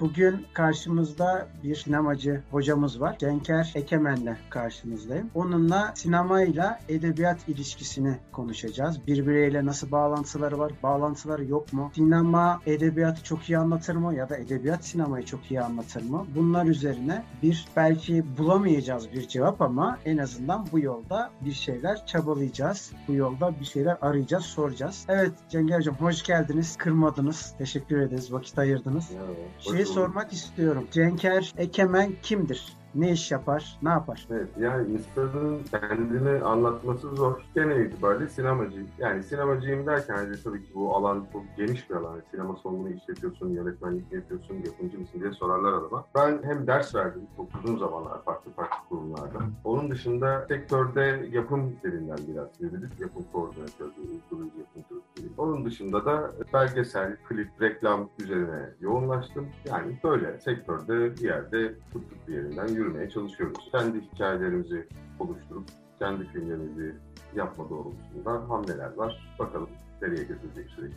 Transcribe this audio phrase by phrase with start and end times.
[0.00, 3.18] Bugün karşımızda bir sinemacı hocamız var.
[3.18, 5.30] Cenker Ekemen'le karşınızdayım.
[5.34, 9.06] Onunla sinemayla edebiyat ilişkisini konuşacağız.
[9.06, 11.90] Birbiriyle nasıl bağlantıları var, bağlantıları yok mu?
[11.94, 16.26] Sinema edebiyatı çok iyi anlatır mı ya da edebiyat sinemayı çok iyi anlatır mı?
[16.36, 22.92] Bunlar üzerine bir belki bulamayacağız bir cevap ama en azından bu yolda bir şeyler çabalayacağız.
[23.08, 25.04] Bu yolda bir şeyler arayacağız, soracağız.
[25.08, 26.76] Evet Cenker Hocam hoş geldiniz.
[26.76, 27.54] Kırmadınız.
[27.58, 28.32] Teşekkür ederiz.
[28.32, 29.10] Vakit ayırdınız.
[29.10, 29.34] Merhaba.
[29.58, 30.88] Şeyi sormak istiyorum.
[30.92, 32.79] Cenker Ekemen kimdir?
[32.94, 33.78] Ne iş yapar?
[33.82, 34.26] Ne yapar?
[34.30, 35.30] Evet yani Mr.
[35.70, 37.40] kendini anlatması zor.
[37.54, 38.86] Genel itibariyle sinemacı.
[38.98, 42.22] Yani sinemacıyım derken hani tabii ki bu alan çok geniş bir alan.
[42.30, 46.04] Sinema salonu işletiyorsun, yönetmenlik yapıyorsun, yapımcı mısın diye sorarlar adama.
[46.14, 49.38] Ben hem ders verdim çok uzun zamanlar farklı farklı kurumlarda.
[49.64, 53.00] Onun dışında sektörde yapım derinden biraz yürüdük.
[53.00, 55.04] Yapım koordinatörü, uygulayıcı yapımcılık
[55.38, 59.46] Onun dışında da belgesel, klip, reklam üzerine yoğunlaştım.
[59.68, 63.68] Yani böyle sektörde bir yerde tuttuk bir yerinden yürümeye çalışıyoruz.
[63.72, 65.64] Kendi hikayelerimizi oluşturup
[65.98, 66.94] kendi filmlerimizi
[67.34, 69.34] yapma doğrultusunda hamleler var.
[69.38, 69.68] Bakalım
[70.02, 70.92] nereye götürecek süreç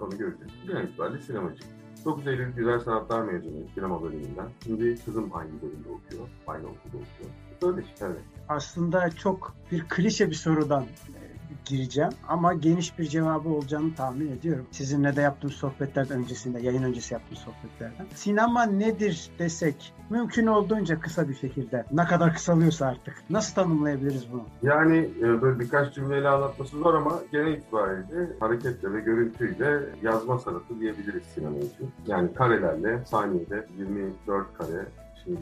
[0.00, 0.52] onu göreceğiz.
[0.66, 1.64] Genel itibariyle sinemacı.
[2.04, 4.48] 9 Eylül Güzel Sanatlar mezunuyum sinema bölümünden.
[4.64, 7.30] Şimdi kızım aynı bölümde okuyor, aynı okulda okuyor.
[7.62, 8.22] Böyle işte evet.
[8.48, 10.84] Aslında çok bir klişe bir sorudan
[11.64, 14.66] gireceğim ama geniş bir cevabı olacağını tahmin ediyorum.
[14.70, 18.06] Sizinle de yaptığım sohbetlerden öncesinde, yayın öncesi yaptığım sohbetlerden.
[18.14, 24.44] Sinema nedir desek mümkün olduğunca kısa bir şekilde ne kadar kısalıyorsa artık nasıl tanımlayabiliriz bunu?
[24.62, 30.80] Yani e, böyle birkaç cümleyle anlatması zor ama genel itibariyle hareketle ve görüntüyle yazma sanatı
[30.80, 31.90] diyebiliriz sinema için.
[32.06, 34.86] Yani karelerle saniyede 24 kare
[35.24, 35.40] şimdi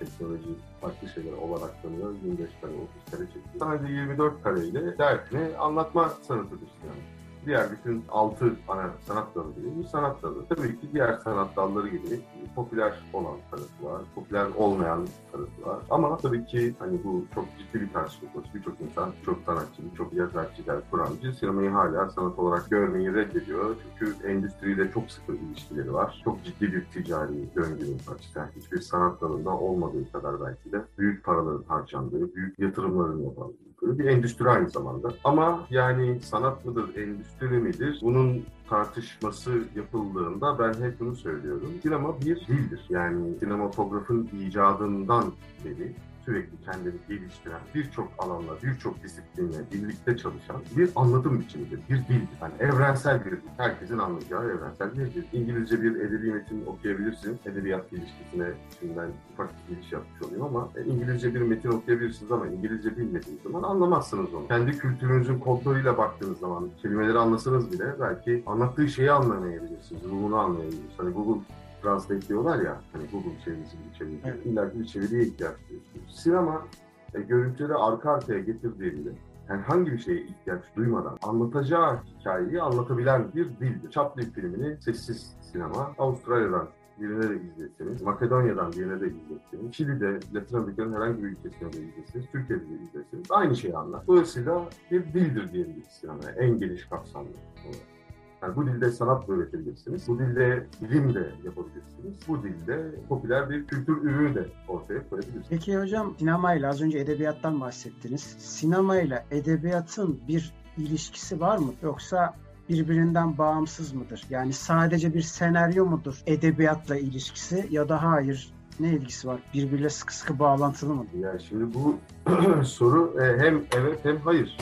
[0.00, 0.48] teknoloji
[0.80, 2.14] farklı şeyler olarak tanıyor.
[2.24, 3.44] 25 kare, 30 kare çekiyor.
[3.58, 7.19] Sadece 24 kareyle derdini anlatma sanatıdır yani.
[7.46, 10.46] Diğer bütün altı ana sanat dalı dediğimiz sanat dalı.
[10.48, 12.20] Tabii ki diğer sanat dalları gibi
[12.54, 15.78] popüler olan tarafı var, popüler olmayan tarafı var.
[15.90, 18.54] Ama tabii ki hani bu çok ciddi bir tartışma konusu.
[18.54, 23.76] Birçok insan, birçok sanatçı, birçok yazar, çizer, kuramcı sinemayı hala sanat olarak görmeyi reddediyor.
[23.98, 26.20] Çünkü endüstriyle çok sıkı ilişkileri var.
[26.24, 31.64] Çok ciddi bir ticari döngünün açıkçası hiçbir sanat dalında olmadığı kadar belki de büyük paraların
[31.68, 35.08] harcandığı, büyük yatırımların yapıldığı bir endüstri aynı zamanda.
[35.24, 37.98] Ama yani sanat mıdır, endüstri midir?
[38.02, 41.72] Bunun tartışması yapıldığında ben hep bunu söylüyorum.
[41.82, 42.80] Sinema bir dildir.
[42.90, 45.24] Yani sinematografın icadından
[45.64, 45.94] beri
[46.30, 52.20] sürekli kendini geliştiren, birçok alanla, birçok disiplinle birlikte çalışan bir anlatım biçimidir, bir dil.
[52.42, 55.22] Yani evrensel bir dil, herkesin anlayacağı evrensel bir dil.
[55.32, 57.36] İngilizce bir edebi metin okuyabilirsiniz.
[57.46, 58.46] Edebiyat ilişkisine
[58.80, 63.42] şimdiden ufak bir giriş yapmış olayım ama e, İngilizce bir metin okuyabilirsiniz ama İngilizce bilmediğiniz
[63.42, 64.48] zaman anlamazsınız onu.
[64.48, 70.98] Kendi kültürünüzün kontrolüyle baktığınız zaman kelimeleri anlasanız bile belki anlattığı şeyi anlamayabilirsiniz, ruhunu anlayabilirsiniz.
[70.98, 71.40] Hani Google
[71.82, 74.20] Translate diyorlar ya, hani Google çevirisi gibi çeviri.
[74.24, 74.46] Evet.
[74.46, 76.22] İlla bir çeviriye ihtiyaç duyuyorsunuz.
[76.22, 76.66] Sinema
[77.14, 79.10] e, görüntüleri arka arkaya getirdiğinde
[79.46, 83.90] herhangi bir şeye ihtiyaç duymadan anlatacağı hikayeyi anlatabilen bir dildir.
[83.90, 86.68] Chaplin filmini sessiz sinema Avustralya'dan
[87.00, 92.26] birine de izletseniz, Makedonya'dan birine de izletseniz, Şili'de, Latin Amerika'nın herhangi bir ülkesine de izletseniz,
[92.32, 94.06] Türkiye'de de izletseniz aynı şeyi anlar.
[94.06, 97.99] Dolayısıyla bir dildir diyebiliriz sinemaya en geniş kapsamlı olarak.
[98.42, 100.08] Yani bu dilde sanat da üretebilirsiniz.
[100.08, 102.28] Bu dilde bilim de yapabilirsiniz.
[102.28, 105.46] Bu dilde popüler bir kültür ürünü de ortaya koyabilirsiniz.
[105.50, 108.22] Peki hocam sinemayla az önce edebiyattan bahsettiniz.
[108.38, 111.72] Sinemayla edebiyatın bir ilişkisi var mı?
[111.82, 112.34] Yoksa
[112.68, 114.26] birbirinden bağımsız mıdır?
[114.30, 119.40] Yani sadece bir senaryo mudur edebiyatla ilişkisi ya da hayır ne ilgisi var?
[119.54, 121.06] Birbiriyle sıkı sıkı bağlantılı mı?
[121.20, 121.96] Yani şimdi bu
[122.64, 124.56] soru e, hem evet hem hayır.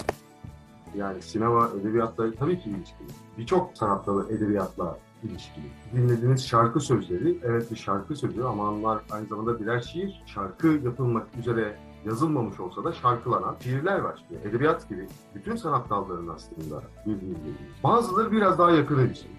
[0.96, 3.08] Yani sinema edebiyatla tabii ki ilişkili.
[3.38, 5.66] Birçok sanat dalı edebiyatla ilişkili.
[5.94, 10.22] Dinlediğiniz şarkı sözleri, evet bir şarkı sözü ama onlar aynı zamanda birer şiir.
[10.26, 11.76] Şarkı yapılmak üzere
[12.06, 14.24] yazılmamış olsa da şarkılanan şiirler var.
[14.30, 17.36] Yani edebiyat gibi bütün sanat dallarının aslında birbiriyle
[17.84, 19.38] Bazıları biraz daha yakın ilişkili.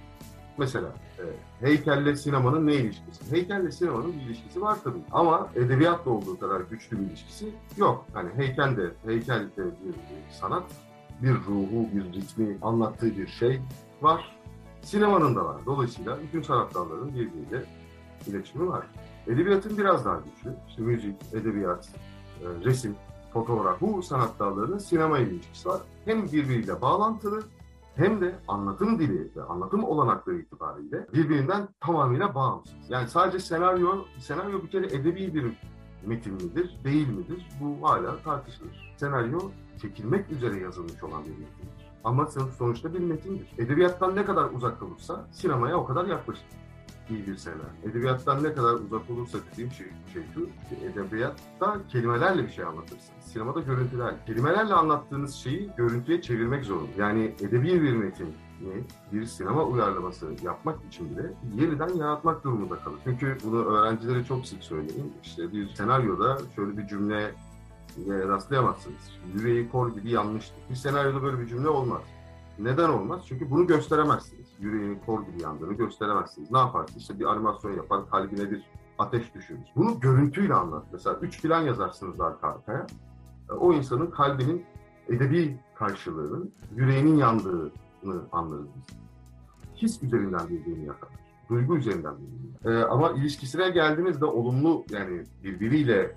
[0.58, 0.88] Mesela
[1.20, 1.24] e,
[1.66, 3.32] heykelle sinemanın ne ilişkisi?
[3.32, 5.00] Heykelle sinemanın bir ilişkisi var tabii.
[5.12, 8.06] Ama edebiyatla olduğu kadar güçlü bir ilişkisi yok.
[8.14, 9.94] Hani heykel de, heykel de bir
[10.32, 10.64] sanat,
[11.24, 13.62] bir ruhu, bir ritmi anlattığı bir şey
[14.02, 14.40] var.
[14.82, 15.58] Sinemanın da var.
[15.66, 17.66] Dolayısıyla bütün sanat dallarının birbiriyle
[18.28, 18.88] iletişimi var.
[19.28, 20.54] Edebiyatın biraz daha güçlü.
[20.68, 21.90] İşte müzik, edebiyat,
[22.42, 22.96] e, resim,
[23.34, 23.82] fotoğraf.
[23.82, 25.82] Bu sanat dallarının sinema ilişkisi var.
[26.06, 27.44] Hem birbiriyle bağlantılı
[27.96, 32.90] hem de anlatım dili ve anlatım olanakları itibariyle birbirinden tamamıyla bağımsız.
[32.90, 35.58] Yani sadece senaryo, senaryo bir kere edebi bir
[36.06, 37.48] metin midir, değil midir?
[37.62, 38.94] Bu hala tartışılır.
[38.98, 39.40] Senaryo
[39.82, 41.90] çekilmek üzere yazılmış olan bir metindir.
[42.04, 43.48] Ama sonuçta bir metindir.
[43.58, 46.46] Edebiyattan ne kadar uzak olursa sinemaya o kadar yaklaşır
[47.10, 47.64] iyi bir senaryo.
[47.84, 50.50] Edebiyattan ne kadar uzak olursa dediğim şey, şey şu,
[50.86, 53.24] edebiyatta kelimelerle bir şey anlatırsınız.
[53.26, 54.26] Sinemada görüntüler.
[54.26, 56.92] Kelimelerle anlattığınız şeyi görüntüye çevirmek zorunda.
[56.98, 58.34] Yani edebi bir metin
[59.12, 63.00] bir sinema uyarlaması yapmak için bile yeniden yaratmak durumunda kalır.
[63.04, 65.14] Çünkü bunu öğrencilere çok sık söyleyeyim.
[65.24, 67.32] İşte bir senaryoda şöyle bir cümle
[68.08, 69.20] rastlayamazsınız.
[69.34, 70.58] Yüreği kor gibi yanlıştır.
[70.70, 72.02] Bir senaryoda böyle bir cümle olmaz.
[72.60, 73.22] Neden olmaz?
[73.28, 74.48] Çünkü bunu gösteremezsiniz.
[74.60, 76.52] Yüreğinin kor gibi yandığını gösteremezsiniz.
[76.52, 77.02] Ne yaparsınız?
[77.02, 78.64] İşte bir animasyon yapar, kalbine bir
[78.98, 79.60] ateş düşürür.
[79.76, 80.86] Bunu görüntüyle anlat.
[80.92, 82.88] Mesela üç plan yazarsınız arka arkaya.
[83.60, 84.66] O insanın kalbinin
[85.08, 87.18] edebi karşılığının, yüreğinin
[88.04, 88.98] yandığını anlarız biz.
[89.82, 91.10] His üzerinden birbirini yakar.
[91.50, 92.80] Duygu üzerinden birbirini.
[92.80, 96.16] Ee, ama ilişkisine geldiğimizde olumlu yani birbiriyle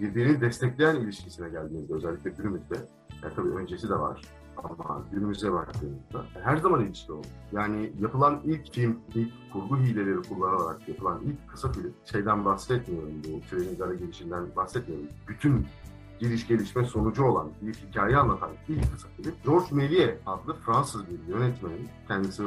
[0.00, 2.74] birbirini destekleyen ilişkisine geldiğimizde özellikle günümüzde
[3.22, 4.20] yani tabii öncesi de var
[4.56, 7.26] ama günümüze baktığımızda her zaman ilişki oldu.
[7.52, 13.40] Yani yapılan ilk film, ilk kurgu hileleri kullanarak yapılan ilk kısa film, şeyden bahsetmiyorum bu
[13.50, 15.06] trenin gara girişinden bahsetmiyorum.
[15.28, 15.66] Bütün
[16.24, 21.34] giriş gelişme sonucu olan bir hikaye anlatan ilk kısa film, Georges Méliès adlı Fransız bir
[21.34, 22.42] yönetmenin, kendisi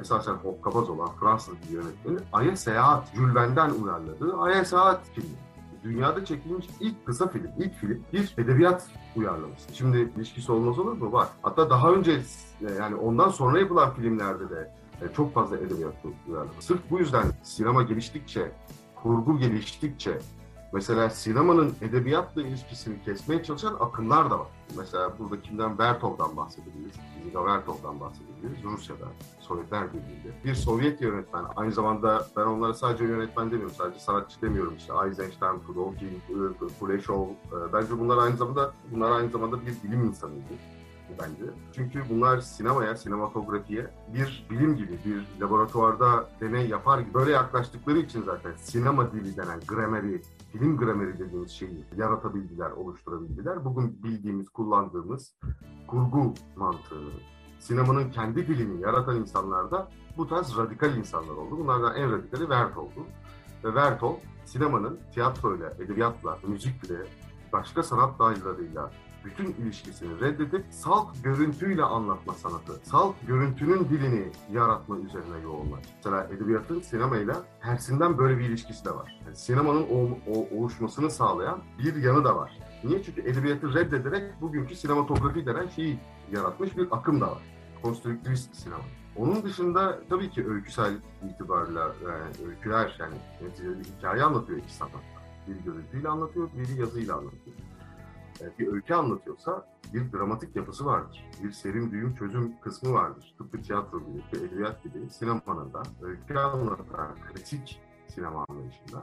[0.00, 5.36] esasen hokkabaz olan Fransız bir yönetmenin Ay'a Seyahat, Jules Verne'den uyarladığı Ay'a Seyahat filmi
[5.84, 8.86] dünyada çekilmiş ilk kısa film, ilk film bir edebiyat
[9.16, 9.74] uyarlaması.
[9.74, 11.12] Şimdi ilişkisi olmaz olur mu?
[11.12, 11.28] Var.
[11.42, 12.12] Hatta daha önce
[12.60, 15.94] e, yani ondan sonra yapılan filmlerde de e, çok fazla edebiyat
[16.28, 16.62] uyarlaması.
[16.66, 18.52] Sırf bu yüzden sinema geliştikçe,
[19.02, 20.18] kurgu geliştikçe
[20.72, 24.46] Mesela sinemanın edebiyatla ilişkisini kesmeye çalışan akımlar da var.
[24.76, 26.94] Mesela burada kimden Vertov'dan bahsedebiliriz.
[27.24, 28.64] Ziga Vertov'dan bahsedebiliriz.
[28.64, 29.06] Rusya'da,
[29.40, 30.44] Sovyetler Birliği'nde.
[30.44, 34.92] Bir Sovyet yönetmen, aynı zamanda ben onlara sadece yönetmen demiyorum, sadece sanatçı demiyorum işte.
[35.06, 36.22] Eisenstein, Pudovkin,
[36.80, 37.26] Kuleshov.
[37.28, 40.79] E, bence bunlar aynı zamanda bunlar aynı zamanda bir bilim insanıydı
[41.18, 41.50] bence.
[41.72, 48.22] Çünkü bunlar sinemaya, sinematografiye bir bilim gibi, bir laboratuvarda deney yapar gibi böyle yaklaştıkları için
[48.22, 50.22] zaten sinema dili denen grameri,
[50.52, 53.64] film grameri dediğimiz şeyi yaratabildiler, oluşturabildiler.
[53.64, 55.34] Bugün bildiğimiz, kullandığımız
[55.86, 57.10] kurgu mantığı,
[57.60, 61.58] sinemanın kendi dilini yaratan insanlar da bu tarz radikal insanlar oldu.
[61.58, 63.06] Bunlardan en radikali Vert oldu.
[63.64, 66.96] Ve Vertol sinemanın tiyatroyla, edebiyatla, müzikle,
[67.52, 68.90] başka sanat dallarıyla
[69.24, 75.80] bütün ilişkisini reddedip salt görüntüyle anlatma sanatı, salt görüntünün dilini yaratma üzerine yoğunlar.
[75.96, 79.20] Mesela edebiyatın sinemayla tersinden böyle bir ilişkisi de var.
[79.26, 82.58] Yani sinemanın o, o, oluşmasını sağlayan bir yanı da var.
[82.84, 83.02] Niye?
[83.02, 85.98] Çünkü edebiyatı reddederek bugünkü sinematografi denen şeyi
[86.32, 87.42] yaratmış bir akım da var.
[87.82, 88.82] Konstrüktivist sinema.
[89.16, 90.94] Onun dışında tabii ki öyküsel
[91.30, 94.92] itibarla yani öyküler yani neticede bir hikaye anlatıyor iki sanat.
[95.48, 97.56] Bir görüntüyle anlatıyor, biri yazıyla anlatıyor.
[98.40, 101.24] E, bir öykü anlatıyorsa bir dramatik yapısı vardır.
[101.42, 103.34] Bir serim düğüm çözüm kısmı vardır.
[103.38, 109.02] Tıpkı tiyatro gibi, bir edebiyat gibi sinemanın da öykü anlatan kritik sinema anlayışında,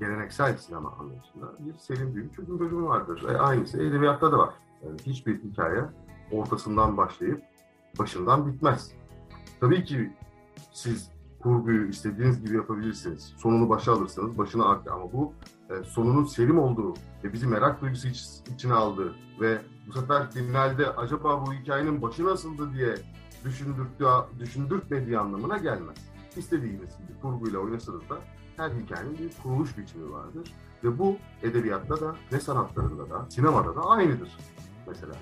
[0.00, 3.24] geleneksel sinema anlayışında bir serim düğüm çözüm bölümü vardır.
[3.28, 4.54] Ve aynısı edebiyatta da var.
[4.84, 5.84] Yani hiçbir hikaye
[6.32, 7.42] ortasından başlayıp
[7.98, 8.92] başından bitmez.
[9.60, 10.12] Tabii ki
[10.72, 13.34] siz kurguyu istediğiniz gibi yapabilirsiniz.
[13.36, 14.94] Sonunu başa alırsınız, başına arka.
[14.94, 15.32] Ama bu
[15.70, 16.94] e, sonunun serim olduğu
[17.24, 22.24] ve bizi merak duygusu iç, içine aldı ve bu sefer finalde acaba bu hikayenin başı
[22.24, 22.94] nasıldı diye
[23.44, 24.06] düşündürttüğü,
[24.38, 25.96] düşündürtmediği anlamına gelmez.
[26.36, 28.18] İstediğiniz gibi kurguyla oynasanız da
[28.56, 30.54] her hikayenin bir kuruluş biçimi vardır.
[30.84, 34.36] Ve bu edebiyatta da ve sanatlarında da, sinemada da aynıdır
[34.86, 35.14] mesela.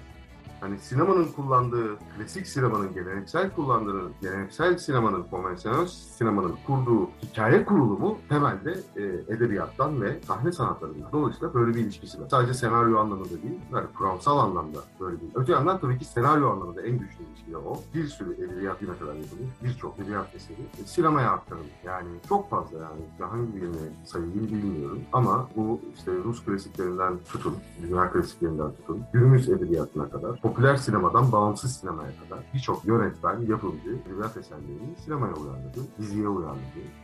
[0.60, 8.80] Hani sinemanın kullandığı, klasik sinemanın geleneksel kullandığı, geleneksel sinemanın, konvansiyonel sinemanın kurduğu hikaye kurulumu temelde
[8.96, 9.02] e,
[9.34, 11.12] edebiyattan ve sahne sanatlarından.
[11.12, 12.28] Dolayısıyla böyle bir ilişkisi var.
[12.30, 15.26] Sadece senaryo anlamında değil, yani kuramsal anlamda böyle bir.
[15.34, 17.82] Öte yandan tabii ki senaryo anlamında en güçlü ilişki de o.
[17.94, 21.70] Bir sürü edebiyat yine kadar yapılmış, birçok edebiyat eseri e, sinemaya aktarılmış.
[21.84, 25.00] Yani çok fazla yani hangi birini sayayım bilmiyorum.
[25.12, 31.76] Ama bu işte Rus klasiklerinden tutun, dünya klasiklerinden tutun, günümüz edebiyatına kadar, popüler sinemadan bağımsız
[31.76, 36.60] sinemaya kadar birçok yönetmen, yapımcı edebiyat eserlerini sinemaya uyarladı, diziye uyarladı.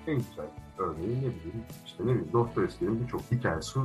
[0.07, 0.47] En güzel
[0.79, 3.81] örneği ne bileyim, işte ne bileyim Dostoyevski'nin birçok hikayesi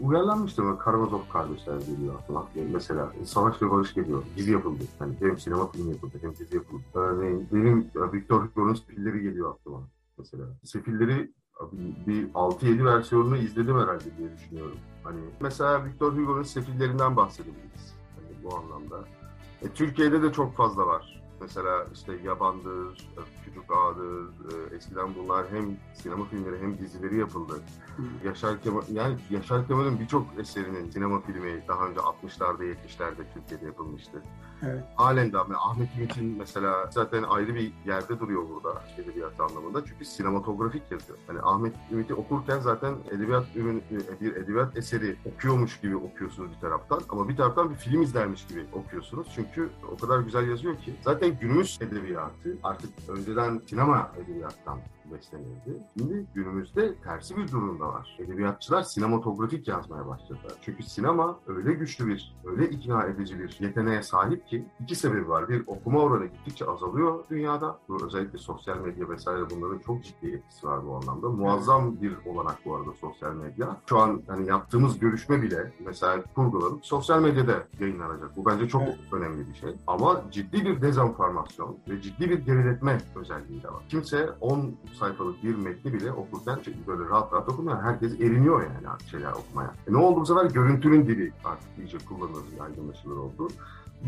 [0.00, 2.46] uyarlanmıştı ama Karamazov kardeşler geliyor aklıma.
[2.54, 4.22] Yani mesela Savaş ve Barış geliyor.
[4.36, 4.84] Dizi yapıldı.
[5.00, 6.82] Yani hem sinema filmi yapıldı hem dizi yapıldı.
[6.94, 9.80] Örneğin benim Victor Hugo'nun Sefilleri geliyor aklıma.
[10.18, 11.32] Mesela Sefilleri
[12.06, 14.76] bir 6-7 versiyonunu izledim herhalde diye düşünüyorum.
[15.04, 17.93] Hani mesela Victor Hugo'nun Sefillerinden bahsedebiliriz.
[18.44, 19.04] Bu anlamda.
[19.62, 21.22] E, Türkiye'de de çok fazla var.
[21.40, 22.98] Mesela işte Yabandır,
[23.54, 27.60] Küçük Ağa'dır, e, eskiden bunlar hem sinema filmleri hem dizileri yapıldı.
[28.24, 34.22] Yaşar Kemal, yani Yaşar Kemal'in birçok eserinin sinema filmi daha önce 60'larda 70'lerde Türkiye'de yapılmıştı.
[34.62, 34.84] Evet.
[34.96, 39.84] Halen de Ahmet Ümit'in mesela zaten ayrı bir yerde duruyor burada edebiyat anlamında.
[39.84, 41.18] Çünkü sinematografik yazıyor.
[41.26, 43.82] Hani Ahmet Ümit'i okurken zaten edebiyat ürün,
[44.20, 48.66] bir edebiyat eseri okuyormuş gibi okuyorsunuz bir taraftan ama bir taraftan bir film izlermiş gibi
[48.72, 49.26] okuyorsunuz.
[49.34, 50.94] Çünkü o kadar güzel yazıyor ki.
[51.04, 55.03] Zaten günümüz edebiyatı artık önceden 団地生営業やったんです。
[55.12, 55.82] Beslenirdi.
[55.98, 58.16] Şimdi günümüzde tersi bir durumda var.
[58.18, 60.52] Edebiyatçılar sinematografik yazmaya başladılar.
[60.62, 65.48] Çünkü sinema öyle güçlü bir, öyle ikna edici bir yeteneğe sahip ki iki sebebi var.
[65.48, 67.78] Bir, okuma oranı gittikçe azalıyor dünyada.
[67.88, 71.28] Bu özellikle sosyal medya vesaire bunların çok ciddi etkisi var bu anlamda.
[71.28, 73.76] Muazzam bir olanak bu arada sosyal medya.
[73.88, 78.36] Şu an hani yaptığımız görüşme bile mesela kurgulanıp sosyal medyada yayınlanacak.
[78.36, 78.98] Bu bence çok evet.
[79.12, 79.76] önemli bir şey.
[79.86, 83.82] Ama ciddi bir dezenformasyon ve ciddi bir geriletme özelliği de var.
[83.88, 87.82] Kimse 10 sayfalık bir metni bile okurken böyle rahat rahat okumuyor.
[87.82, 89.74] Herkes eriniyor yani şeyler okumaya.
[89.88, 90.44] E ne oldu bu sefer?
[90.44, 93.48] Görüntünün dili artık iyice kullanılır, yaygınlaşılır oldu.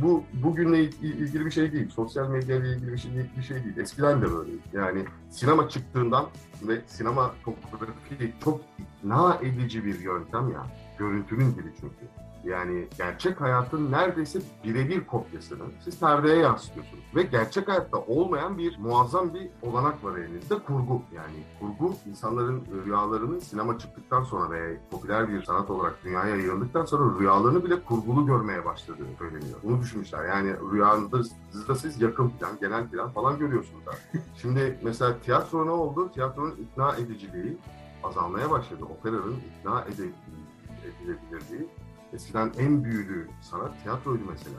[0.03, 1.91] Bu bugünle ilgili bir şey değil.
[1.91, 3.77] Sosyal medya ile ilgili bir şey, bir şey değil.
[3.79, 4.63] Eskiden de böyleydi.
[4.73, 6.27] Yani sinema çıktığından
[6.63, 10.67] ve sinema topografi çok ikna edici bir yöntem ya.
[10.99, 12.26] Görüntünün dili çünkü.
[12.47, 17.05] Yani gerçek hayatın neredeyse birebir kopyasını siz perdeye yansıtıyorsunuz.
[17.15, 21.03] Ve gerçek hayatta olmayan bir muazzam bir olanak var elinizde kurgu.
[21.15, 27.19] Yani kurgu insanların rüyalarını sinema çıktıktan sonra veya popüler bir sanat olarak dünyaya yayıldıktan sonra
[27.19, 29.59] rüyalarını bile kurgulu görmeye başladığı söyleniyor.
[29.63, 30.25] Bunu düşünmüşler.
[30.25, 33.85] Yani rüyanızda siz yakın plan, genel plan falan görüyorsunuz.
[34.43, 36.13] Şimdi mesela tiyatro ne oldu?
[36.13, 37.59] Tiyatronun ikna ediciliği
[38.05, 38.85] azalmaya başladı.
[38.85, 41.69] Operanın ikna edilebilirliği
[42.17, 44.57] Eskiden en büyülü sanat tiyatroydu mesela.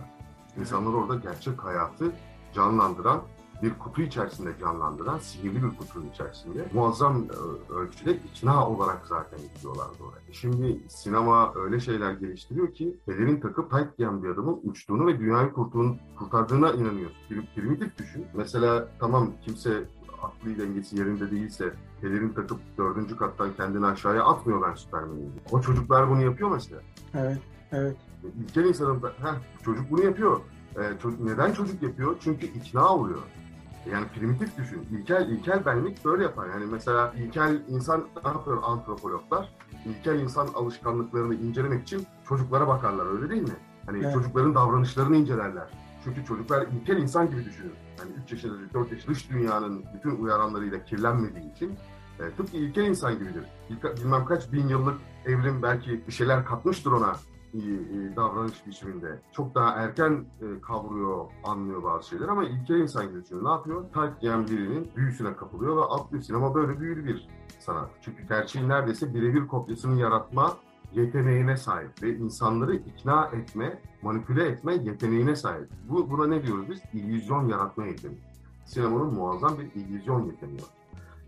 [0.60, 2.12] İnsanlar orada gerçek hayatı
[2.54, 3.22] canlandıran,
[3.64, 10.04] bir kutu içerisinde canlandıran, sihirli bir kutunun içerisinde muazzam e, ölçüde ikna olarak zaten gidiyorlardı
[10.04, 10.34] oraya.
[10.34, 15.54] Şimdi sinema öyle şeyler geliştiriyor ki pelerin takıp tayt giyen bir adamın uçtuğunu ve dünyayı
[15.54, 17.18] kurtuğunu, kurtardığına inanıyorsun.
[17.56, 18.26] Primitif düşün.
[18.34, 19.84] Mesela tamam kimse
[20.24, 25.32] aklı dengesi yerinde değilse pelerin takıp dördüncü kattan kendini aşağıya atmıyor ben Süpermen'im.
[25.52, 26.82] O çocuklar bunu yapıyor mesela.
[27.14, 27.40] Evet,
[27.72, 27.96] evet.
[28.24, 30.40] İlkel insanın da, heh, çocuk bunu yapıyor.
[30.76, 32.16] Ee, çocuk, neden çocuk yapıyor?
[32.20, 33.22] Çünkü ikna oluyor.
[33.92, 34.88] Yani primitif düşün.
[34.92, 36.48] İlkel, ilkel benlik böyle yapar.
[36.50, 39.54] Yani mesela ilkel insan ne yapıyor antropologlar?
[39.86, 43.56] İlkel insan alışkanlıklarını incelemek için çocuklara bakarlar öyle değil mi?
[43.86, 44.14] Hani evet.
[44.14, 45.68] çocukların davranışlarını incelerler.
[46.08, 47.74] Çünkü çocuklar ilkel insan gibi düşünür.
[48.00, 51.78] Yani 3 yaşında, 4 yaşında dış dünyanın bütün uyaranlarıyla kirlenmediği için
[52.20, 53.44] e, tıpkı ilkel insan gibidir.
[53.98, 57.16] Bilmem kaç bin yıllık evrim belki bir şeyler katmıştır ona
[57.54, 59.20] e, davranış biçiminde.
[59.32, 63.46] Çok daha erken e, kavruyor, anlıyor bazı şeyler ama ilkel insan gibi düşünüyor.
[63.46, 63.86] Ne yapıyor?
[63.94, 66.24] Tayt giyen birinin büyüsüne kapılıyor ve atlıyor.
[66.24, 67.28] Sinema böyle büyülü bir
[67.60, 67.90] sanat.
[68.02, 70.58] Çünkü gerçeğin neredeyse birebir kopyasını yaratma
[70.94, 75.70] yeteneğine sahip ve insanları ikna etme, manipüle etme yeteneğine sahip.
[75.90, 76.82] Bu, buna ne diyoruz biz?
[76.94, 78.22] İllüzyon yaratma yeteneği.
[78.66, 80.78] Sinemanın muazzam bir illüzyon yeteneği var.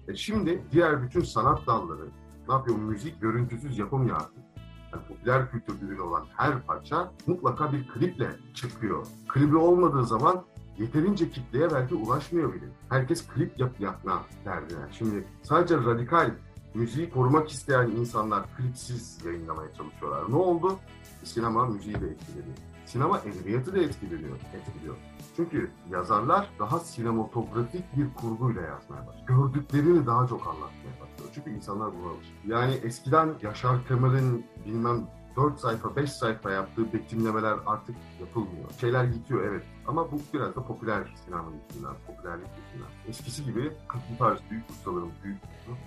[0.07, 2.07] E şimdi diğer bütün sanat dalları
[2.47, 2.77] ne yapıyor?
[2.77, 4.45] Müzik görüntüsüz yapım yaratıyor.
[4.93, 9.07] Yani popüler kültür ürünü olan her parça mutlaka bir kliple çıkıyor.
[9.27, 10.45] Klibi olmadığı zaman
[10.77, 12.65] yeterince kitleye belki ulaşmıyor bile.
[12.89, 14.79] Herkes klip yap yapma derdine.
[14.91, 16.31] Şimdi sadece radikal
[16.73, 20.31] müziği korumak isteyen insanlar klipsiz yayınlamaya çalışıyorlar.
[20.31, 20.79] Ne oldu?
[21.23, 22.49] Sinema müziği de etkiledi.
[22.85, 24.21] Sinema edebiyatı da etkiliyor.
[24.53, 24.95] etkiliyor.
[25.35, 29.27] Çünkü yazarlar daha sinematografik bir kurguyla yazmaya başlıyor.
[29.27, 31.31] Gördüklerini daha çok anlatmaya başlıyor.
[31.35, 32.37] Çünkü insanlar buna alışıyor.
[32.47, 35.07] Yani eskiden Yaşar Kemal'in bilmem
[35.39, 38.71] 4 sayfa, 5 sayfa yaptığı betimlemeler artık yapılmıyor.
[38.81, 42.91] Şeyler gidiyor evet ama bu biraz da popüler sinema yüzünden, popülerlik yüzünden.
[43.07, 43.71] Eskisi gibi
[44.13, 45.37] bu tarz büyük ustaların büyük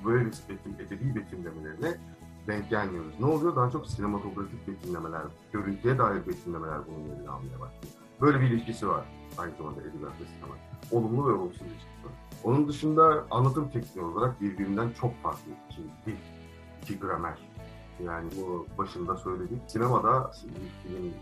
[0.04, 1.94] böyle betim, edebi betimlemelerine
[2.46, 3.14] denk gelmiyoruz.
[3.20, 3.56] Ne oluyor?
[3.56, 7.94] Daha çok sinematografik betimlemeler, görüntüye dair betimlemeler bunun yerini almaya başlıyor.
[8.20, 9.04] Böyle bir ilişkisi var
[9.38, 10.54] aynı zamanda edebiyat ve sinema.
[10.90, 12.12] Olumlu ve olumsuz ilişkisi var.
[12.44, 16.16] Onun dışında anlatım tekniği olarak birbirinden çok farklı iki dil,
[16.82, 17.51] iki gramer.
[18.00, 19.62] Yani bu başında söyledik.
[19.66, 20.30] Sinemada
[20.82, 21.12] film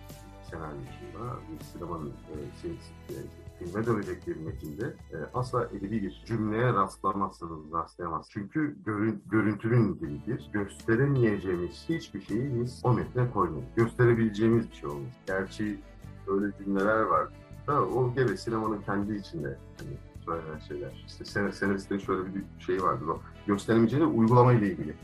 [0.51, 3.15] senaryosunda bir sinemanın e, şey, e,
[3.59, 8.27] filme dönecek bir metinde e, asla edebi bir cümleye rastlamazsınız, rastlayamaz.
[8.31, 10.51] Çünkü görün, görüntünün dilidir.
[10.53, 13.69] Gösteremeyeceğimiz hiçbir şeyi biz o metne koymayız.
[13.77, 15.13] Gösterebileceğimiz bir şey olmaz.
[15.27, 15.79] Gerçi
[16.27, 17.29] öyle cümleler var.
[17.67, 21.05] Da o gene sinemanın kendi içinde hani söylenen şeyler.
[21.07, 23.21] İşte sen, senaristlerin şöyle bir şey vardır o.
[23.47, 24.95] Gösteremeyeceğini uygulamayla ilgili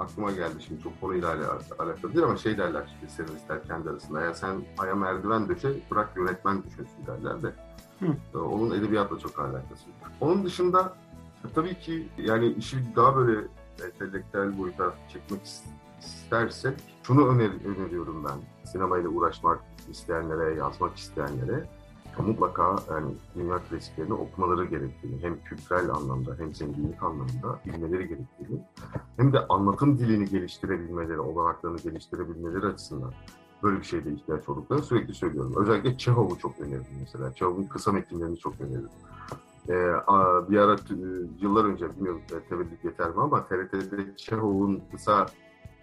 [0.00, 1.30] aklıma geldi şimdi çok konuyla
[1.78, 4.20] alakalı değil ama şey derler işte senaristler kendi arasında.
[4.20, 7.52] Ya sen aya merdiven döşe bırak yönetmen düşünsün derler de.
[8.00, 8.38] Hı.
[8.38, 10.12] Onun edebiyatla çok alakası var.
[10.20, 10.96] Onun dışında
[11.54, 13.40] tabii ki yani işi daha böyle
[13.84, 15.40] entelektüel boyuta çekmek
[16.00, 21.64] istersek şunu öner öneriyorum ben sinemayla uğraşmak isteyenlere, yazmak isteyenlere
[22.18, 28.62] mutlaka yani dünya klasiklerini okumaları gerektiğini hem kültürel anlamda hem zenginlik anlamında bilmeleri gerektiğini
[29.16, 33.12] hem de anlatım dilini geliştirebilmeleri, olanaklarını geliştirebilmeleri açısından
[33.62, 35.54] böyle bir şeyde ihtiyaç olduklarını sürekli söylüyorum.
[35.56, 37.34] Özellikle Çehov'u çok öneririm mesela.
[37.34, 38.90] Çehov'un kısa metinlerini çok öneririm.
[39.68, 39.72] Ee,
[40.50, 40.76] bir ara
[41.40, 45.26] yıllar önce bilmiyorum tevellüt yeter mi ama TRT'de Çehov'un kısa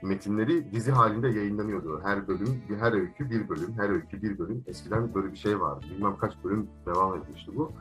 [0.02, 2.02] metinleri dizi halinde yayınlanıyordu.
[2.04, 4.64] Her bölüm, her öykü bir bölüm, her öykü bir bölüm.
[4.68, 5.86] Eskiden böyle bir şey vardı.
[5.90, 7.72] Bilmem kaç bölüm devam etmişti bu.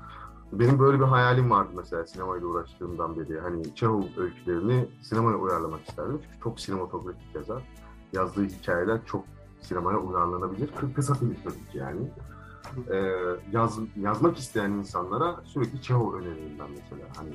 [0.52, 3.40] Benim böyle bir hayalim vardı mesela sinemayla uğraştığımdan beri.
[3.40, 6.20] Hani Çehov öykülerini sinemaya uyarlamak isterdim.
[6.25, 7.62] Çünkü çok sinematografik yazar.
[8.12, 9.25] Yazdığı hikayeler çok
[9.61, 10.70] sinemaya uyarlanabilir.
[10.94, 12.00] Kısa film tabii ki yani.
[12.90, 13.12] Ee,
[13.52, 17.08] yaz, yazmak isteyen insanlara sürekli Çehov öneririm ben mesela.
[17.16, 17.30] Hani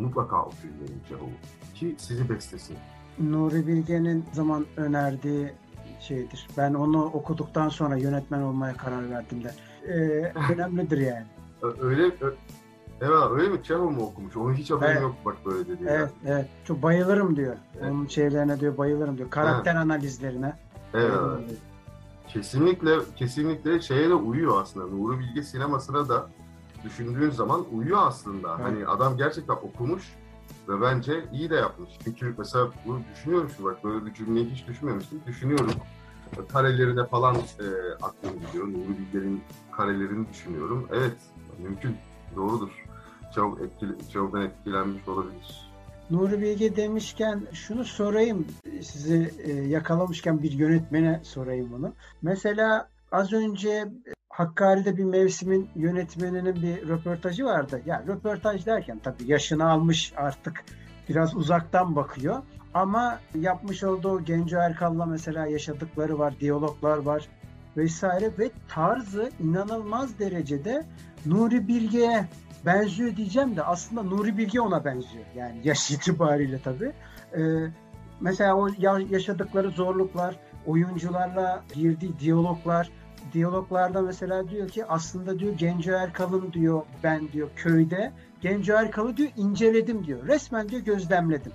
[0.00, 1.74] mutlaka okuyun benim Çehov'u.
[1.74, 2.76] Ki sizi beslesin.
[3.18, 5.52] Nuri Bilge'nin zaman önerdiği
[6.00, 6.48] şeydir.
[6.56, 9.54] Ben onu okuduktan sonra yönetmen olmaya karar verdim de.
[9.88, 11.26] Ee, önemlidir yani.
[11.80, 12.10] Öyle
[13.02, 13.62] Evet öyle mi?
[13.62, 14.36] Çehov mu okumuş?
[14.36, 15.02] Onu hiç haberim evet.
[15.02, 15.84] yok bak böyle dedi.
[15.88, 16.34] Evet, yani.
[16.34, 16.48] evet.
[16.64, 17.56] Çok bayılırım diyor.
[17.80, 17.92] Evet.
[17.92, 19.30] Onun şeylerine diyor bayılırım diyor.
[19.30, 19.84] Karakter evet.
[19.84, 20.56] analizlerine.
[20.94, 21.12] Evet.
[22.28, 24.86] Kesinlikle kesinlikle şeye de uyuyor aslında.
[24.86, 26.30] Nuri Bilge sinemasına da
[26.84, 28.56] düşündüğün zaman uyuyor aslında.
[28.60, 28.66] Evet.
[28.66, 30.14] Hani adam gerçekten okumuş
[30.68, 31.90] ve bence iyi de yapmış.
[32.04, 35.22] Çünkü mesela bunu düşünüyorum şu bak böyle bir cümleyi hiç düşünmemiştim.
[35.26, 35.74] Düşünüyorum.
[36.48, 37.66] Karelerine falan e,
[38.02, 38.68] aklım gidiyor.
[38.68, 40.88] Nuri Bilge'nin karelerini düşünüyorum.
[40.92, 41.16] Evet
[41.58, 41.96] mümkün.
[42.36, 42.84] Doğrudur.
[43.34, 45.72] Çok etkili, çabuktan etkilenmiş olabilir.
[46.10, 48.46] Nuri Bilge demişken şunu sorayım
[48.82, 51.92] sizi e, yakalamışken bir yönetmene sorayım bunu.
[52.22, 53.88] Mesela az önce
[54.32, 57.82] Hakkari'de bir mevsimin yönetmeninin bir röportajı vardı.
[57.86, 60.64] Ya yani röportaj derken tabii yaşını almış artık
[61.08, 62.42] biraz uzaktan bakıyor.
[62.74, 67.28] Ama yapmış olduğu Genco Erkal'la mesela yaşadıkları var, diyaloglar var
[67.76, 70.86] vesaire ve tarzı inanılmaz derecede
[71.26, 72.28] Nuri Bilge'ye
[72.66, 75.24] benziyor diyeceğim de aslında Nuri Bilge ona benziyor.
[75.36, 76.92] Yani yaş itibariyle tabii.
[77.36, 77.40] Ee,
[78.20, 78.68] mesela o
[79.10, 82.90] yaşadıkları zorluklar, oyuncularla girdiği diyaloglar,
[83.32, 89.30] diyaloglarda mesela diyor ki aslında diyor Genco Erkal'ın diyor ben diyor köyde Genco Erkal'ı diyor
[89.36, 90.28] inceledim diyor.
[90.28, 91.52] Resmen diyor gözlemledim.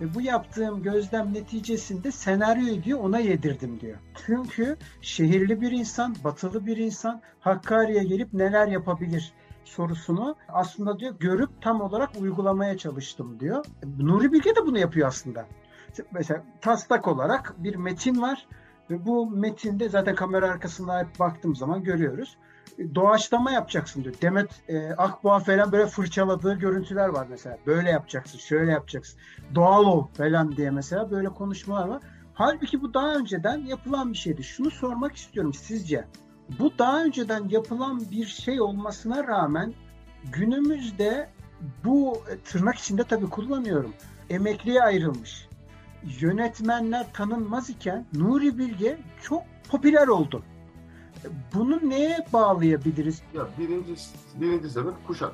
[0.00, 3.98] Ve bu yaptığım gözlem neticesinde senaryoyu diyor ona yedirdim diyor.
[4.26, 9.32] Çünkü şehirli bir insan, batılı bir insan Hakkari'ye gelip neler yapabilir
[9.64, 13.64] sorusunu aslında diyor görüp tam olarak uygulamaya çalıştım diyor.
[13.98, 15.46] Nuri Bilge de bunu yapıyor aslında.
[16.12, 18.46] Mesela taslak olarak bir metin var
[18.90, 22.36] ve bu metinde zaten kamera arkasında hep baktığım zaman görüyoruz.
[22.94, 24.14] Doğaçlama yapacaksın diyor.
[24.22, 27.58] Demet e, Akboğa falan böyle fırçaladığı görüntüler var mesela.
[27.66, 29.20] Böyle yapacaksın, şöyle yapacaksın.
[29.54, 32.02] Doğal ol falan diye mesela böyle konuşmalar var.
[32.34, 34.44] Halbuki bu daha önceden yapılan bir şeydi.
[34.44, 36.04] Şunu sormak istiyorum sizce.
[36.58, 39.74] Bu daha önceden yapılan bir şey olmasına rağmen
[40.32, 41.30] günümüzde
[41.84, 43.94] bu e, tırnak içinde tabii kullanıyorum.
[44.30, 45.47] Emekliye ayrılmış
[46.20, 50.42] yönetmenler tanınmaz iken Nuri Bilge çok popüler oldu.
[51.54, 53.22] Bunu neye bağlayabiliriz?
[53.34, 53.94] Ya birinci,
[54.34, 55.32] birinci sebep kuşak.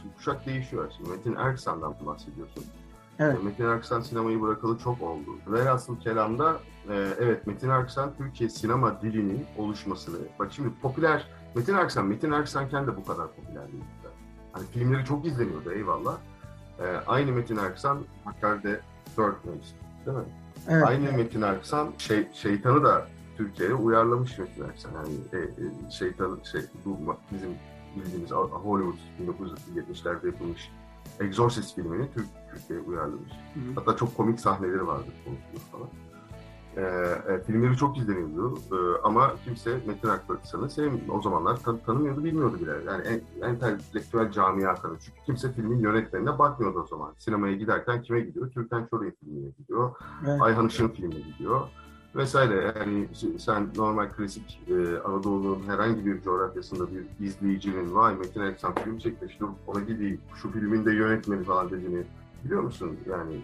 [0.00, 0.92] Şimdi kuşak değişiyor.
[0.96, 2.64] Şimdi Metin Erksan'dan bahsediyorsun.
[3.18, 3.42] Evet.
[3.42, 5.38] Metin Erksan sinemayı bırakalı çok oldu.
[5.46, 12.06] Velhasıl kelamda e, evet Metin Erksan Türkiye sinema dilinin oluşmasını, bak şimdi popüler, Metin Erksan,
[12.06, 13.84] Metin Erksanken de bu kadar popüler değildi.
[14.52, 16.16] Hani filmleri çok izleniyordu eyvallah.
[16.78, 18.80] E, aynı Metin Erksan Hakkari'de
[19.16, 19.64] 4 Mayıs
[20.06, 20.24] değil mi?
[20.68, 20.86] Evet.
[20.86, 24.90] Aynı Metin Erksan şey, şeytanı da Türkiye'ye uyarlamış Metin Erksan.
[24.94, 27.50] Yani e, e, şeytan şey bu bizim
[27.96, 30.70] bildiğimiz Hollywood 1970'lerde yapılmış
[31.20, 33.32] Exorcist filmini Türk, Türkiye'ye uyarlamış.
[33.54, 33.74] Hı hı.
[33.74, 35.88] Hatta çok komik sahneleri vardır konuşulur falan.
[36.76, 41.12] E, e, filmleri çok izleniyordu e, ama kimse Metin Akpınar'ı sevmiyordu.
[41.12, 42.72] O zamanlar tan tanımıyordu, bilmiyordu bile.
[42.86, 44.98] Yani en, entelektüel camia tanı.
[44.98, 47.14] Çünkü kimse filmin yönetmenine bakmıyordu o zaman.
[47.18, 48.50] Sinemaya giderken kime gidiyor?
[48.50, 49.94] Türkan Şoray'ın filmine gidiyor.
[50.26, 50.42] Evet.
[50.42, 51.68] Ayhan Işık'ın filmine gidiyor
[52.14, 52.74] vesaire.
[52.78, 58.98] Yani sen normal klasik e, Anadolu'nun herhangi bir coğrafyasında bir izleyicinin vay Metin Erksan film
[58.98, 62.04] çekmiş dur ona gideyim şu filmin de yönetmeni falan dediğini
[62.44, 62.96] biliyor musun?
[63.10, 63.40] Yani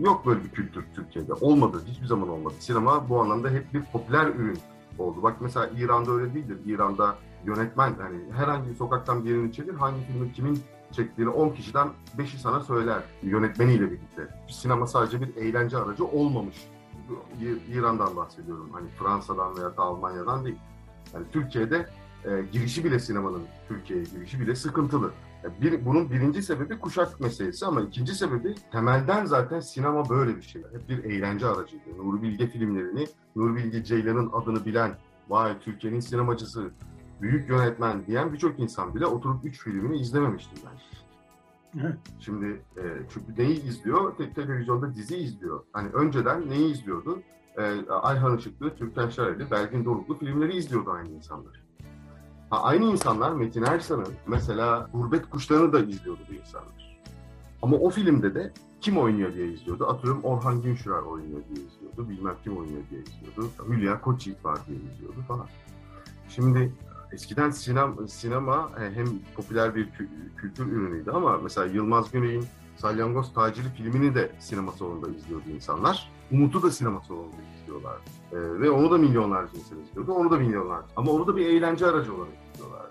[0.00, 1.32] yok böyle bir kültür Türkiye'de.
[1.32, 1.82] Olmadı.
[1.86, 2.54] Hiçbir zaman olmadı.
[2.58, 4.58] Sinema bu anlamda hep bir popüler ürün
[4.98, 5.22] oldu.
[5.22, 6.58] Bak mesela İran'da öyle değildir.
[6.66, 10.60] İran'da yönetmen hani herhangi bir sokaktan birini çekir hangi filmi kimin
[10.92, 14.28] çektiğini 10 kişiden 5'i sana söyler yönetmeniyle birlikte.
[14.48, 16.56] Sinema sadece bir eğlence aracı olmamış
[17.68, 18.70] İran'dan bahsediyorum.
[18.72, 20.58] Hani Fransa'dan veya da Almanya'dan değil.
[21.14, 21.86] Yani Türkiye'de
[22.24, 25.12] e, girişi bile sinemanın Türkiye'ye girişi bile sıkıntılı.
[25.44, 30.42] E, bir, bunun birinci sebebi kuşak meselesi ama ikinci sebebi temelden zaten sinema böyle bir
[30.42, 30.62] şey.
[30.72, 31.98] Hep bir eğlence aracıydı.
[31.98, 34.96] Nuri Bilge filmlerini, Nuri Bilge Ceylan'ın adını bilen,
[35.28, 36.70] vay Türkiye'nin sinemacısı,
[37.20, 41.02] büyük yönetmen diyen birçok insan bile oturup üç filmini izlememiştir bence.
[42.20, 42.82] Şimdi e,
[43.14, 44.16] çünkü neyi izliyor?
[44.16, 45.60] Te televizyonda dizi izliyor.
[45.72, 47.22] Hani önceden neyi izliyordu?
[47.58, 51.61] E, Ayhan Işıklı, Türkan Şaraylı, Belgin Doruklu filmleri izliyordu aynı insanlar.
[52.52, 56.98] Ha, aynı insanlar Metin Ersan'ın mesela Gurbet Kuşları'nı da izliyordu bu insanlar.
[57.62, 59.86] Ama o filmde de kim oynuyor diye izliyordu.
[59.86, 62.08] Atıyorum Orhan Günşürer oynuyor diye izliyordu.
[62.08, 63.50] Bilmem kim oynuyor diye izliyordu.
[63.68, 65.46] Hülya Koçyiğit var diye izliyordu falan.
[66.28, 66.72] Şimdi
[67.12, 69.88] eskiden sinema, sinema e, hem popüler bir
[70.36, 72.44] kültür ürünüydü ama mesela Yılmaz Güney'in
[72.76, 76.10] Salyangoz Taciri filmini de sinema salonunda izliyordu insanlar.
[76.32, 77.96] Umut'u da sinema salonunda izliyorlar.
[78.32, 80.12] Ee, ve onu da milyonlarca insan izliyordu.
[80.12, 80.86] Onu da milyonlarca.
[80.96, 82.86] Ama onu da bir eğlence aracı olarak izliyorlar.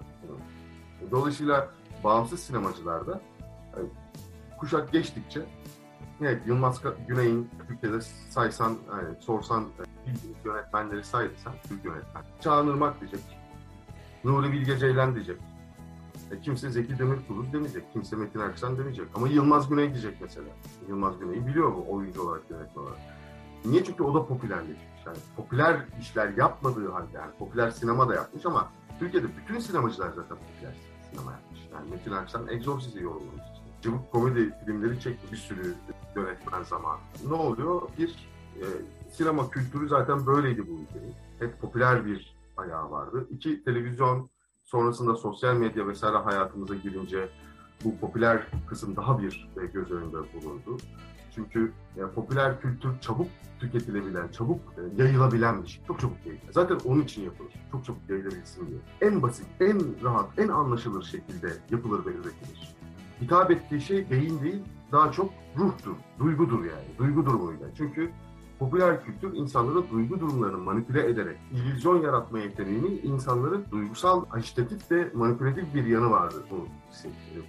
[1.12, 1.70] Dolayısıyla
[2.04, 3.22] bağımsız sinemacılarda
[3.78, 3.90] yani,
[4.60, 5.46] kuşak geçtikçe
[6.22, 12.24] evet Yılmaz Güney'in Türkiye'de saysan, yani sorsan e, bildiğiniz yönetmenleri sayırsan Türk yönetmen.
[12.42, 13.20] Çağan Irmak diyecek,
[14.24, 15.38] Nuri Bilge Ceylan diyecek.
[16.32, 17.94] E, kimse Zeki Demirkubuz demeyecek.
[17.94, 19.08] Kimse Metin Erksan demeyecek.
[19.16, 20.48] Ama Yılmaz Güney diyecek mesela.
[20.88, 23.00] Yılmaz Güney'i biliyor bu oyuncu olarak, yönetmen olarak.
[23.66, 23.84] Niye?
[23.84, 25.06] Çünkü o da popülerleşmiş.
[25.06, 30.38] Yani popüler işler yapmadığı halde, yani popüler sinema da yapmış ama Türkiye'de bütün sinemacılar zaten
[30.38, 30.76] popüler
[31.10, 31.60] sinema yapmış.
[31.74, 33.42] Yani Metin Erksan Exorcist'i yorumlamış.
[33.82, 35.76] Cıvık komedi filmleri çekti bir sürü
[36.16, 37.00] yönetmen zaman.
[37.28, 37.82] Ne oluyor?
[37.98, 38.10] Bir,
[38.56, 38.66] e,
[39.12, 41.14] sinema kültürü zaten böyleydi bu ülkenin.
[41.40, 43.28] Hep popüler bir ayağı vardı.
[43.30, 44.30] İki, televizyon
[44.64, 47.30] sonrasında sosyal medya vesaire hayatımıza girince
[47.84, 50.78] bu popüler kısım daha bir e, göz önünde bulundu.
[51.36, 53.28] Çünkü yani popüler kültür çabuk
[53.60, 55.84] tüketilebilen, çabuk e, yayılabilen bir şey.
[55.88, 56.52] Çok çabuk yayılır.
[56.52, 57.54] Zaten onun için yapılır.
[57.72, 58.80] Çok çabuk yayılabilsin diye.
[59.02, 62.76] En basit, en rahat, en anlaşılır şekilde yapılır ve üretilir.
[63.22, 66.98] Hitap ettiği şey beyin değil, daha çok ruhtur, duygudur yani.
[66.98, 67.68] Duygu durumuyla.
[67.78, 68.12] Çünkü
[68.60, 75.76] popüler kültür insanları duygu durumlarını manipüle ederek illüzyon yaratma yeteneğini insanları duygusal, ajitatif ve manipülatif
[75.76, 76.68] bir yanı vardır bu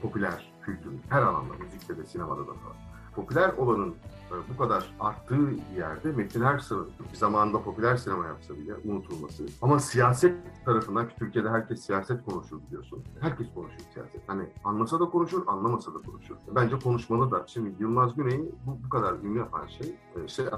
[0.02, 1.00] popüler kültürün.
[1.08, 2.91] Her alanda, müzikte de, sinemada da falan.
[3.14, 8.74] Popüler olanın e, bu kadar arttığı yerde Metin Erksan'ın bir zamanında popüler sinema yapsa bile
[8.84, 9.46] unutulması.
[9.62, 13.04] Ama siyaset tarafından ki Türkiye'de herkes siyaset konuşur biliyorsun.
[13.20, 14.28] Herkes konuşur siyaset.
[14.28, 16.36] Hani anlasa da konuşur, anlamasa da konuşur.
[16.54, 17.44] Bence konuşmalı da.
[17.46, 19.96] Şimdi Yılmaz Güney'i bu, bu kadar ünlü yapan şey
[20.26, 20.50] işte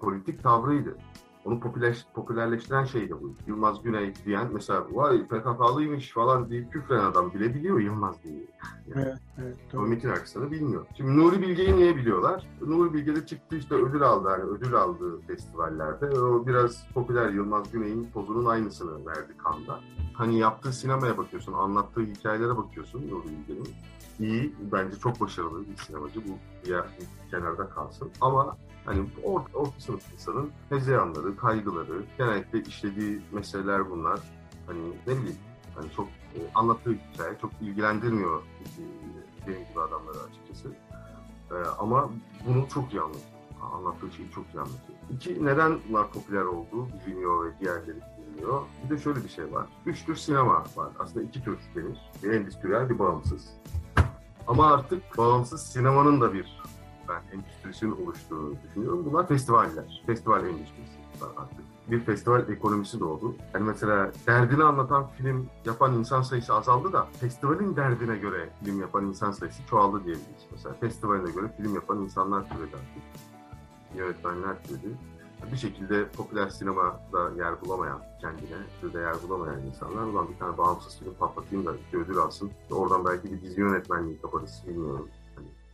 [0.00, 0.96] politik tavrıydı.
[1.46, 3.34] Onu popüler, popülerleştiren şey de bu.
[3.46, 8.34] Yılmaz Güney diyen mesela vay PKK'lıymış falan deyip küfren adam bile biliyor Yılmaz diye.
[8.86, 9.56] Yani, evet, evet.
[9.72, 9.82] Doğru.
[9.82, 10.86] Metin Erksan'ı bilmiyor.
[10.96, 12.46] Şimdi Nuri Bilge'yi niye biliyorlar?
[12.60, 14.28] Nuri Bilge de çıktı işte ödül aldı.
[14.30, 16.20] Yani ödül aldığı festivallerde.
[16.20, 19.80] O biraz popüler Yılmaz Güney'in pozunun aynısını verdi Kanda.
[20.14, 23.68] Hani yaptığı sinemaya bakıyorsun, anlattığı hikayelere bakıyorsun Nuri Bilge'nin.
[24.20, 26.20] İyi, bence çok başarılı bir sinemacı.
[26.20, 26.32] Bu
[26.64, 26.84] diğer
[27.30, 28.10] kenarda kalsın.
[28.20, 34.20] Ama Hani orta, orta sınıf insanın hezeyanları, kaygıları, genellikle işlediği meseleler bunlar.
[34.66, 35.38] Hani ne bileyim,
[35.74, 38.82] hani çok e, anlattığı hikaye çok ilgilendirmiyor e,
[39.46, 40.68] benim gibi adamları açıkçası.
[41.50, 42.10] E, ama
[42.46, 43.26] bunu çok iyi anlatıyor.
[43.74, 44.98] Anlattığı şeyi çok iyi anlatıyor.
[45.10, 48.62] İki, neden bunlar popüler olduğu biliniyor ve diğerleri bilinmiyor.
[48.84, 49.66] Bir de şöyle bir şey var.
[49.86, 50.88] Üç tür sinema var.
[50.98, 51.98] Aslında iki tür denir.
[52.22, 53.48] Bir endüstriyel, bir bağımsız.
[54.46, 56.62] Ama artık bağımsız sinemanın da bir
[57.08, 59.04] ben endüstrisinin oluştuğunu düşünüyorum.
[59.06, 60.98] Bunlar festivaller, festival endüstrisi
[61.36, 61.64] artık.
[61.90, 63.34] Bir festival ekonomisi doğdu.
[63.54, 69.04] Yani mesela derdini anlatan film yapan insan sayısı azaldı da festivalin derdine göre film yapan
[69.04, 70.46] insan sayısı çoğaldı diyebiliriz.
[70.50, 73.02] Mesela festivaline göre film yapan insanlar türedi artık.
[73.94, 74.96] yönetmenler türü
[75.52, 80.98] bir şekilde popüler sinemada yer bulamayan kendine, türde yer bulamayan insanlar ulan bir tane bağımsız
[80.98, 82.50] film patlatayım da ödül alsın.
[82.70, 85.08] Oradan belki bir dizi yönetmenliği kaparız bilmiyorum.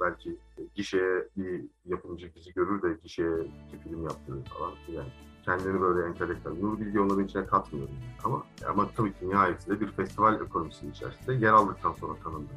[0.02, 0.36] Belki
[0.74, 3.36] gişeye bir yapımcı dizi görür de gişeye
[3.72, 4.72] bir film yaptırır falan.
[4.92, 5.08] Yani
[5.44, 7.94] kendini böyle entelektüel, Nur Bilge onların içine katmıyorum.
[8.24, 12.50] Ama ama tabii ki nihayetinde bir festival ekonomisinin içerisinde yer aldıktan sonra tanındı.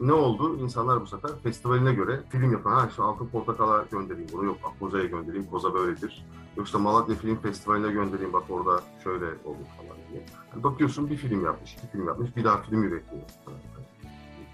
[0.00, 0.56] Ne oldu?
[0.58, 5.04] İnsanlar bu sefer festivaline göre film yapan, ha işte Altın Portakal'a göndereyim bunu, yok Akkoza'ya
[5.04, 6.26] göndereyim, Koza böyledir.
[6.56, 10.26] Yoksa Malatya Film Festivali'ne göndereyim, bak orada şöyle olur falan diye.
[10.52, 13.22] Yani bakıyorsun bir film yapmış, iki film yapmış, bir daha film üretiyor.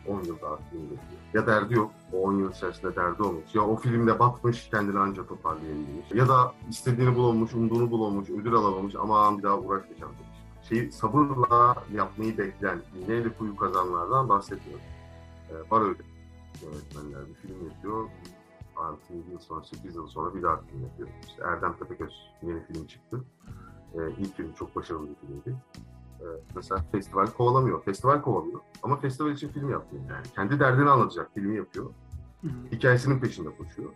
[0.08, 1.18] 10 yıl daha film üretiyor.
[1.34, 3.54] Ya derdi yok, o 10 yıl içerisinde derdi olmuş.
[3.54, 6.12] Ya o filmde batmış, kendini anca toparlayabilmiş.
[6.14, 10.38] Ya da istediğini bulamamış, umduğunu bulamamış, ödül alamamış ama bir daha uğraşmayacağım demiş.
[10.68, 14.84] Şeyi sabırla yapmayı bekleyen, iğneyle kuyu kazanlardan bahsetmiyorum.
[15.50, 16.02] Ee, var öyle
[16.62, 18.08] yönetmenler bir film yapıyor,
[18.76, 21.08] 6 yıl sonra, 8 yıl sonra bir daha film yapıyor.
[21.28, 23.24] İşte Erdem Tepeköz yeni film çıktı.
[23.94, 25.56] Ee, ilk film çok başarılı bir filmdi.
[26.20, 26.24] Ee,
[26.56, 27.84] mesela festival kovalamıyor.
[27.84, 28.60] Festival kovalıyor.
[28.82, 30.26] Ama festival için film yapmıyor yani.
[30.34, 31.86] Kendi derdini anlatacak filmi yapıyor.
[32.42, 32.52] Hı hı.
[32.72, 33.90] Hikayesinin peşinde koşuyor.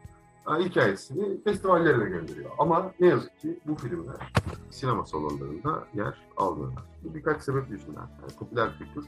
[0.49, 2.51] Yani hikayesini festivallere gönderiyor.
[2.59, 4.33] Ama ne yazık ki bu filmler
[4.71, 6.85] sinema salonlarında yer almıyorlar.
[7.05, 8.09] Bu birkaç sebep yüzünden.
[8.21, 9.05] Yani popüler kültür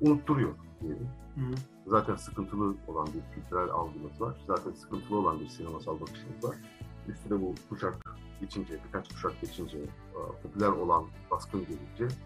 [0.00, 1.08] unutturuyor diyelim.
[1.34, 1.54] Hı hı.
[1.86, 4.44] Zaten sıkıntılı olan bir kültürel algımız var.
[4.46, 6.56] Zaten sıkıntılı olan bir sinemasal bakışımız var.
[7.08, 7.94] Üstüne bu kuşak
[8.40, 12.16] geçince, birkaç kuşak geçince, e, popüler olan baskın gelince,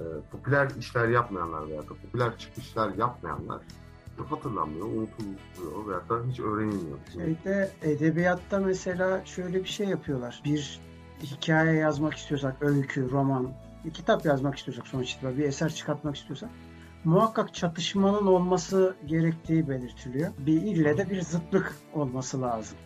[0.00, 3.60] e, popüler işler yapmayanlar veya da popüler çıkışlar yapmayanlar
[4.30, 6.98] hatırlanmıyor, unutuluyor veya da hiç öğrenilmiyor.
[7.12, 10.42] Şeyde edebiyatta mesela şöyle bir şey yapıyorlar.
[10.44, 10.80] Bir
[11.22, 13.52] hikaye yazmak istiyorsak, öykü, roman,
[13.84, 16.50] bir kitap yazmak istiyorsak sonuç itibariyle bir eser çıkartmak istiyorsak
[17.04, 20.32] muhakkak çatışmanın olması gerektiği belirtiliyor.
[20.38, 22.78] Bir ille de bir zıtlık olması lazım.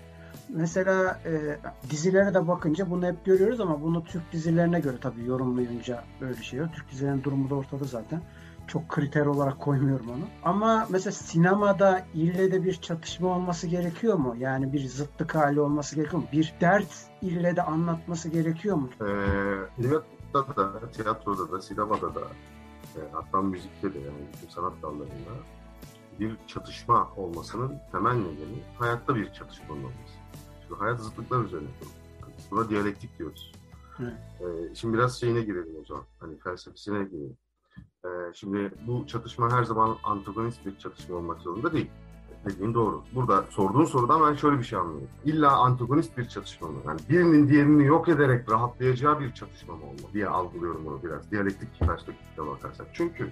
[0.55, 1.59] Mesela e,
[1.91, 6.59] dizilere de bakınca bunu hep görüyoruz ama bunu Türk dizilerine göre tabii yorumlayınca böyle şey
[6.59, 6.69] yok.
[6.73, 8.23] Türk dizilerinin durumu da ortada zaten.
[8.67, 10.25] Çok kriter olarak koymuyorum onu.
[10.43, 14.37] Ama mesela sinemada ille de bir çatışma olması gerekiyor mu?
[14.39, 16.29] Yani bir zıtlık hali olması gerekiyor mu?
[16.33, 18.91] Bir dert ille de anlatması gerekiyor mu?
[19.01, 22.21] Ee, edebiyatta da, tiyatroda da, sinemada da,
[22.97, 25.35] e, hatta müzikte de yani sanat dallarında
[26.21, 30.14] bir çatışma olmasının temel nedeni hayatta bir çatışma olması.
[30.75, 31.93] Şimdi hayat zıtlıklar üzerine kurulu.
[32.51, 33.53] Buna diyalektik diyoruz.
[34.01, 36.05] Ee, şimdi biraz şeyine girelim o zaman.
[36.21, 37.37] Hani felsefesine girelim.
[38.05, 41.91] Ee, şimdi bu çatışma her zaman antagonist bir çatışma olmak zorunda değil.
[42.45, 43.03] Dediğin doğru.
[43.15, 45.09] Burada sorduğun sorudan ben şöyle bir şey anlıyorum.
[45.25, 46.79] İlla antagonist bir çatışma mı?
[46.87, 51.31] Yani birinin diğerini yok ederek rahatlayacağı bir çatışma mı olmalı diye algılıyorum bunu biraz.
[51.31, 52.87] Diyalektik perspektifte bakarsak.
[52.93, 53.31] Çünkü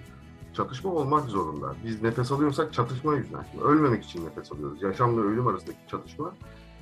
[0.53, 1.75] çatışma olmak zorunda.
[1.85, 3.45] Biz nefes alıyorsak çatışma yüzünden.
[3.51, 4.81] Şimdi ölmemek için nefes alıyoruz.
[4.81, 6.33] Yaşamla ölüm arasındaki çatışma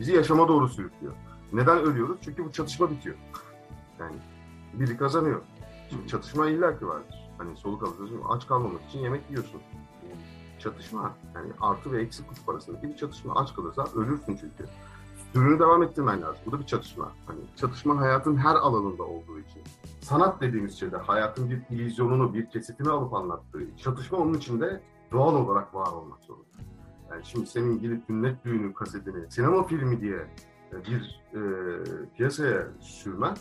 [0.02, 1.14] bizi yaşama doğru sürüklüyor.
[1.54, 2.18] Neden ölüyoruz?
[2.22, 3.16] Çünkü bu çatışma bitiyor.
[4.00, 4.16] Yani
[4.74, 5.42] biri kazanıyor.
[5.90, 7.32] Şimdi çatışma illaki vardır.
[7.38, 9.62] Hani soluk alıyorsun, aç kalmamak için yemek yiyorsun.
[10.60, 13.36] Çatışma, yani artı ve eksi kutup arasındaki bir çatışma.
[13.36, 14.66] Aç kalırsa ölürsün çünkü.
[15.34, 16.42] Sürünü devam ettirmen lazım.
[16.46, 17.12] Bu da bir çatışma.
[17.26, 19.62] Hani çatışma hayatın her alanında olduğu için.
[20.02, 23.78] Sanat dediğimiz şeyde hayatın bir illüzyonunu, bir kesitini alıp anlattığı.
[23.78, 26.46] Çatışma onun içinde doğal olarak var olmak zorunda.
[27.12, 30.28] Yani şimdi senin gidip sünnet düğünü kasetini sinema filmi diye
[30.74, 31.42] e, bir e,
[32.18, 33.36] piyasaya sürmen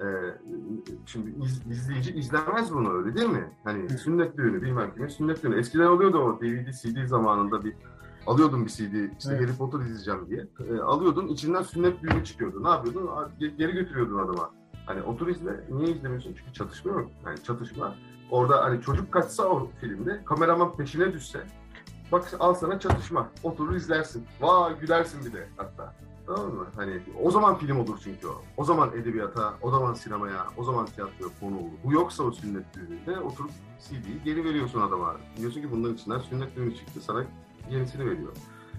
[0.00, 0.06] e,
[1.06, 3.52] şimdi iz, izleyici izlemez bunu öyle değil mi?
[3.64, 5.58] Hani sünnet düğünü bilmem kimin sünnet düğünü.
[5.58, 7.74] Eskiden oluyordu o DVD, CD zamanında bir
[8.26, 8.78] alıyordun bir CD
[9.18, 9.40] işte evet.
[9.40, 10.46] Harry Potter izleyeceğim diye.
[10.70, 12.64] E, alıyordun içinden sünnet düğünü çıkıyordu.
[12.64, 13.10] Ne yapıyordun?
[13.38, 14.50] Geri götürüyordun adama.
[14.86, 15.64] Hani otur izle.
[15.70, 16.34] Niye izlemiyorsun?
[16.38, 17.10] Çünkü çatışma yok.
[17.26, 17.94] Yani çatışma.
[18.30, 21.46] Orada hani çocuk kaçsa o filmde kameraman peşine düşse
[22.12, 23.28] Bak al sana çatışma.
[23.42, 24.26] Oturur izlersin.
[24.40, 25.94] Vay gülersin bir de hatta.
[26.26, 26.66] Tamam mı?
[26.76, 28.42] Hani o zaman film olur çünkü o.
[28.56, 31.70] O zaman edebiyata, o zaman sinemaya, o zaman tiyatroya konu olur.
[31.84, 33.50] Bu yoksa o sünnet düğününde oturup
[33.88, 35.16] CD'yi geri veriyorsun adama.
[35.36, 37.24] Diyorsun ki bunların içinden sünnet düğünü çıktı sana
[37.70, 38.32] yenisini veriyor.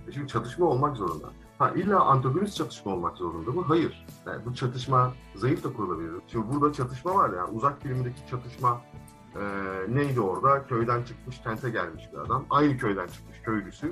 [0.07, 1.27] E şimdi çatışma olmak zorunda.
[1.59, 3.63] Ha illa antagonist çatışma olmak zorunda mı?
[3.67, 4.05] Hayır.
[4.27, 6.11] Yani bu çatışma zayıf da kurulabilir.
[6.27, 8.81] Şimdi burada çatışma var ya, uzak filmindeki çatışma
[9.35, 9.43] e,
[9.95, 10.67] neydi orada?
[10.67, 12.45] Köyden çıkmış, kente gelmiş bir adam.
[12.49, 13.91] Aynı köyden çıkmış köylüsü.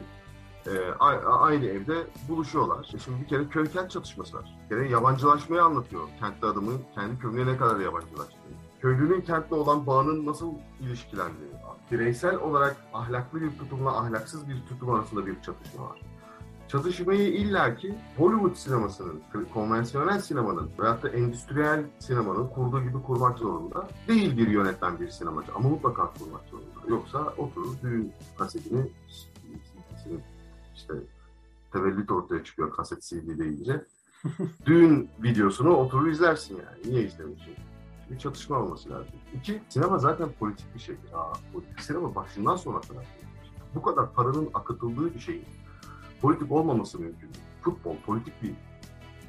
[0.68, 0.92] E,
[1.26, 2.92] aynı evde buluşuyorlar.
[2.96, 4.60] E şimdi bir kere köy-kent çatışması var.
[4.64, 6.02] Bir kere yabancılaşmayı anlatıyor.
[6.20, 8.38] Kentli adamın kendi köyüne ne kadar yabancılaştığı.
[8.82, 11.52] Köylünün kentle olan bağının nasıl ilişkilendiği.
[11.92, 16.11] Bireysel olarak ahlaklı bir tutumla ahlaksız bir tutum arasında bir çatışma var
[16.72, 19.22] çatışmayı illaki Hollywood sinemasının,
[19.54, 25.52] konvansiyonel sinemanın veyahut da endüstriyel sinemanın kurduğu gibi kurmak zorunda değil bir yönetmen bir sinemacı
[25.56, 26.88] ama mutlaka kurmak zorunda.
[26.88, 28.92] Yoksa oturur düğün kasetini
[30.76, 30.94] işte
[31.74, 33.86] tevellüt ortaya çıkıyor kaset CD deyince.
[34.66, 36.94] Düğün videosunu oturur izlersin yani.
[36.94, 37.54] Niye izlemiyorsun?
[38.12, 39.14] Bir çatışma olması lazım.
[39.34, 40.96] İki, sinema zaten politik bir şey.
[41.14, 43.06] Aa, politik sinema başından sona kadar.
[43.76, 45.42] Bu kadar paranın akıtıldığı bir şey
[46.22, 47.30] politik olmaması mümkün.
[47.62, 48.54] Futbol politik bir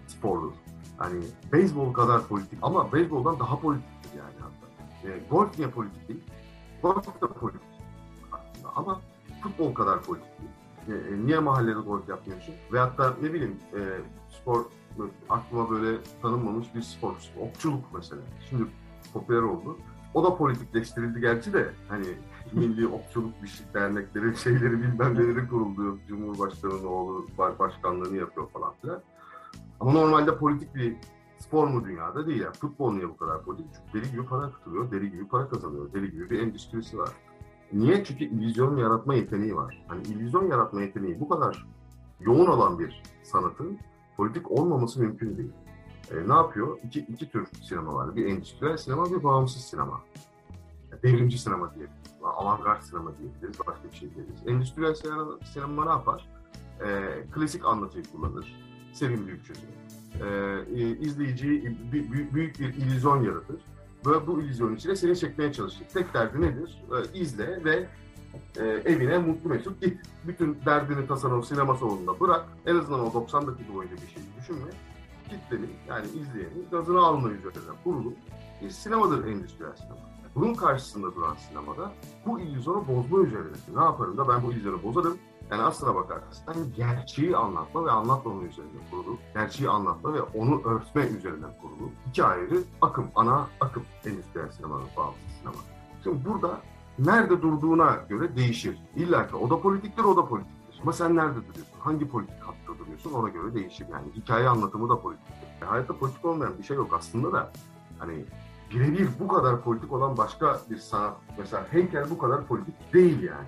[0.07, 0.53] spordur.
[0.99, 5.09] Hani beyzbol kadar politik ama beyzboldan daha politiktir yani hatta.
[5.09, 6.25] E, golf niye politik değil?
[6.83, 7.63] Golf da politik
[8.33, 9.01] aslında ama
[9.43, 10.53] futbol kadar politik değil.
[10.89, 12.55] E, e, niye mahallede golf yapmıyorsun?
[12.73, 13.81] Veyahut da ne bileyim e,
[14.41, 14.65] spor
[15.29, 17.15] aklıma böyle tanınmamış bir spor.
[17.41, 18.23] Okçuluk mesela.
[18.51, 18.65] Şimdi
[19.13, 19.79] popüler oldu.
[20.15, 22.07] O da politikleştirildi gerçi de hani
[22.55, 25.99] milli okçuluk bir şey dernekleri şeyleri bilmem neleri kuruldu.
[26.09, 27.27] Cumhurbaşkanı'nın oğlu
[27.59, 29.03] başkanlığını yapıyor falan filan.
[29.81, 30.97] Ama normalde politik bir
[31.39, 32.41] spor mu dünyada değil.
[32.41, 33.67] Yani futbol niye bu kadar politik?
[33.75, 37.11] Çünkü deli gibi para katılıyor, deli gibi para kazanıyor, deli gibi bir endüstrisi var.
[37.73, 38.05] Niye?
[38.05, 39.85] Çünkü illüzyon yaratma yeteneği var.
[39.89, 41.67] Hani illüzyon yaratma yeteneği bu kadar
[42.21, 43.79] yoğun olan bir sanatın
[44.17, 45.53] politik olmaması mümkün değil.
[46.11, 46.79] E, ne yapıyor?
[46.85, 48.17] İki, iki tür sinema var.
[48.17, 50.01] Bir endüstriyel sinema, bir bağımsız sinema.
[51.03, 52.02] Devrimci sinema diyebiliriz.
[52.29, 53.59] Avantgard sinema diyebiliriz.
[53.67, 54.47] Başka bir şey diyebiliriz.
[54.47, 56.29] Endüstriyel sinema, sinema ne yapar?
[56.85, 58.57] E, klasik anlatıyı kullanır.
[58.93, 59.61] Sevim Büyükçözü.
[60.21, 60.27] E,
[60.75, 61.79] e, izleyiciyi
[62.33, 63.57] büyük bir illüzyon yaratır.
[64.07, 65.85] Ve bu illüzyon içine seni çekmeye çalışır.
[65.93, 66.83] Tek derdi nedir?
[66.93, 67.89] E, izle ve
[68.57, 70.01] e, evine mutlu mesut git.
[70.27, 72.45] Bütün derdini tasanı sinema salonunda bırak.
[72.67, 74.71] En azından o 90 dakika boyunca bir şey düşünme.
[75.29, 78.15] Kitlenin yani izleyenin gazını alma üzerine kurulu
[78.63, 80.12] bir sinemadır endüstriyel sinema.
[80.35, 81.93] Bunun karşısında duran sinemada
[82.27, 83.57] bu illüzyonu bozma üzerine.
[83.75, 85.19] Ne yaparım da ben bu illüzyonu bozarım.
[85.51, 89.19] Yani aslına bakarsan gerçeği anlatma ve anlatmama üzerine kurulu.
[89.35, 91.91] Gerçeği anlatma ve onu örtme üzerine kurulu.
[92.09, 95.59] İki ayrı akım, ana akım endüstriyel sinemanın bağımsız sinema.
[96.05, 96.61] Şimdi burada
[96.99, 98.79] nerede durduğuna göre değişir.
[98.97, 100.81] İlla ki o da politiktir, o da politiktir.
[100.83, 101.79] Ama sen nerede duruyorsun?
[101.81, 103.13] Hangi politik hatta duruyorsun?
[103.13, 103.87] Ona göre değişir.
[103.93, 105.49] Yani hikaye anlatımı da politiktir.
[105.61, 107.53] Yani hayatta politik olmayan bir şey yok aslında da.
[107.99, 108.25] Hani
[108.75, 113.47] birebir bu kadar politik olan başka bir sanat, mesela heykel bu kadar politik değil yani.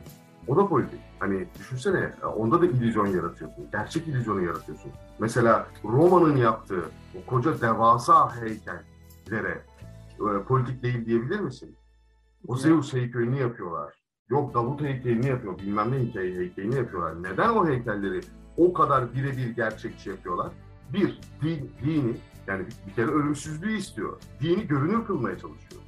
[0.48, 1.00] O da politik.
[1.18, 3.70] Hani düşünsene onda da illüzyon yaratıyorsun.
[3.72, 4.92] Gerçek illüzyonu yaratıyorsun.
[5.18, 6.84] Mesela Roma'nın yaptığı
[7.18, 9.64] o koca devasa heykellere
[10.14, 11.76] e, politik değil diyebilir misin?
[12.48, 13.94] O Zeus heykelini yapıyorlar.
[14.30, 17.22] Yok Davut heykelini yapıyor, bilmem ne hikaye heykelini yapıyorlar.
[17.22, 18.20] Neden o heykelleri
[18.56, 20.52] o kadar birebir gerçekçi yapıyorlar?
[20.92, 24.20] Bir, din, dini, yani bir, kere ölümsüzlüğü istiyor.
[24.40, 25.82] Dini görünür kılmaya çalışıyor.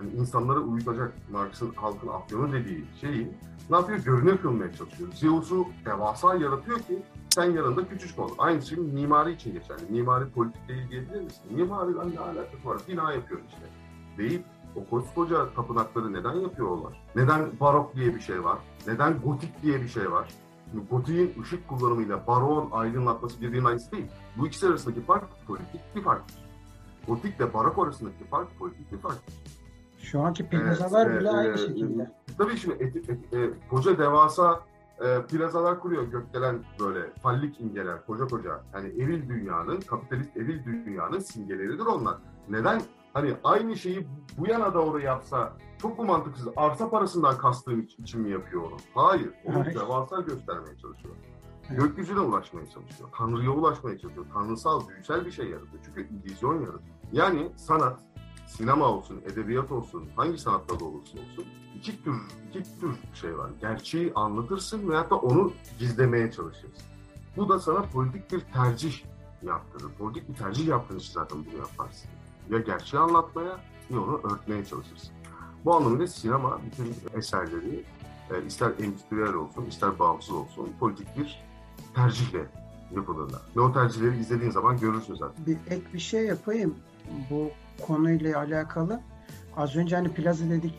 [0.00, 3.28] Yani insanlara uyutacak Marx'ın halkın afyonu dediği şeyi
[3.70, 3.98] ne yapıyor?
[3.98, 5.12] Görünür kılmaya çalışıyor.
[5.14, 8.30] Zeus'u devasa yaratıyor ki sen yanında küçücük ol.
[8.38, 9.82] Aynı şey mimari için geçerli.
[9.88, 11.42] Mimari politik değil diyebilir misin?
[11.50, 12.78] Mimariyle ne alakası var?
[12.88, 13.66] Bina yapıyor işte.
[14.18, 14.44] Deyip
[14.76, 17.02] o koskoca tapınakları neden yapıyorlar?
[17.16, 18.58] Neden barok diye bir şey var?
[18.86, 20.28] Neden gotik diye bir şey var?
[20.72, 24.06] Şimdi gotiğin ışık kullanımıyla baroğun aydınlatması birbirinin aynısı değil.
[24.36, 26.44] Bu ikisi arasındaki fark politik bir farktır.
[27.06, 29.34] Gotikle barok arasındaki fark politik bir farktır.
[29.98, 32.10] Şu anki plazalar evet, bile e, aynı şekilde.
[32.38, 34.60] Tabii şimdi et, et, et, e, koca devasa
[35.00, 38.60] e, plazalar kuruyor gökdelen böyle fallik imgeler koca koca.
[38.74, 42.16] Yani eril dünyanın, kapitalist eril dünyanın simgeleridir onlar.
[42.48, 42.82] Neden
[43.12, 44.06] hani aynı şeyi
[44.38, 46.48] bu yana doğru yapsa çok mu mantıksız?
[46.56, 48.76] Arsa parasından kastığım için mi yapıyor onu?
[48.94, 49.30] Hayır.
[49.44, 49.74] Onu evet.
[49.74, 51.14] devasa göstermeye çalışıyor.
[51.70, 51.80] Evet.
[51.80, 53.08] Gökyüzüne ulaşmaya çalışıyor.
[53.16, 54.26] Tanrı'ya ulaşmaya çalışıyor.
[54.34, 55.82] Tanrısal, büyüsel bir şey yaratıyor.
[55.84, 56.96] Çünkü illüzyon yaratıyor.
[57.12, 58.00] Yani sanat,
[58.46, 62.14] sinema olsun, edebiyat olsun, hangi sanatta da olursa olsun iki tür,
[62.48, 63.50] iki tür şey var.
[63.60, 66.86] Gerçeği anlatırsın veyahut da onu gizlemeye çalışırsın.
[67.36, 69.04] Bu da sana politik bir tercih
[69.42, 69.92] yaptırır.
[69.98, 72.10] Politik bir tercih yaptığın için zaten bunu yaparsın
[72.50, 75.21] ya gerçeği anlatmaya ya onu örtmeye çalışırsın.
[75.64, 77.84] Bu anlamda sinema bütün eserleri
[78.30, 81.42] e, ister endüstriyel olsun ister bağımsız olsun politik bir
[81.94, 82.46] tercihle
[82.94, 83.40] yapılırlar.
[83.56, 85.46] Ve o tercihleri izlediğin zaman görürsün zaten.
[85.46, 86.74] Bir ek bir şey yapayım
[87.30, 87.50] bu
[87.86, 89.00] konuyla alakalı.
[89.56, 90.74] Az önce hani plaza dedik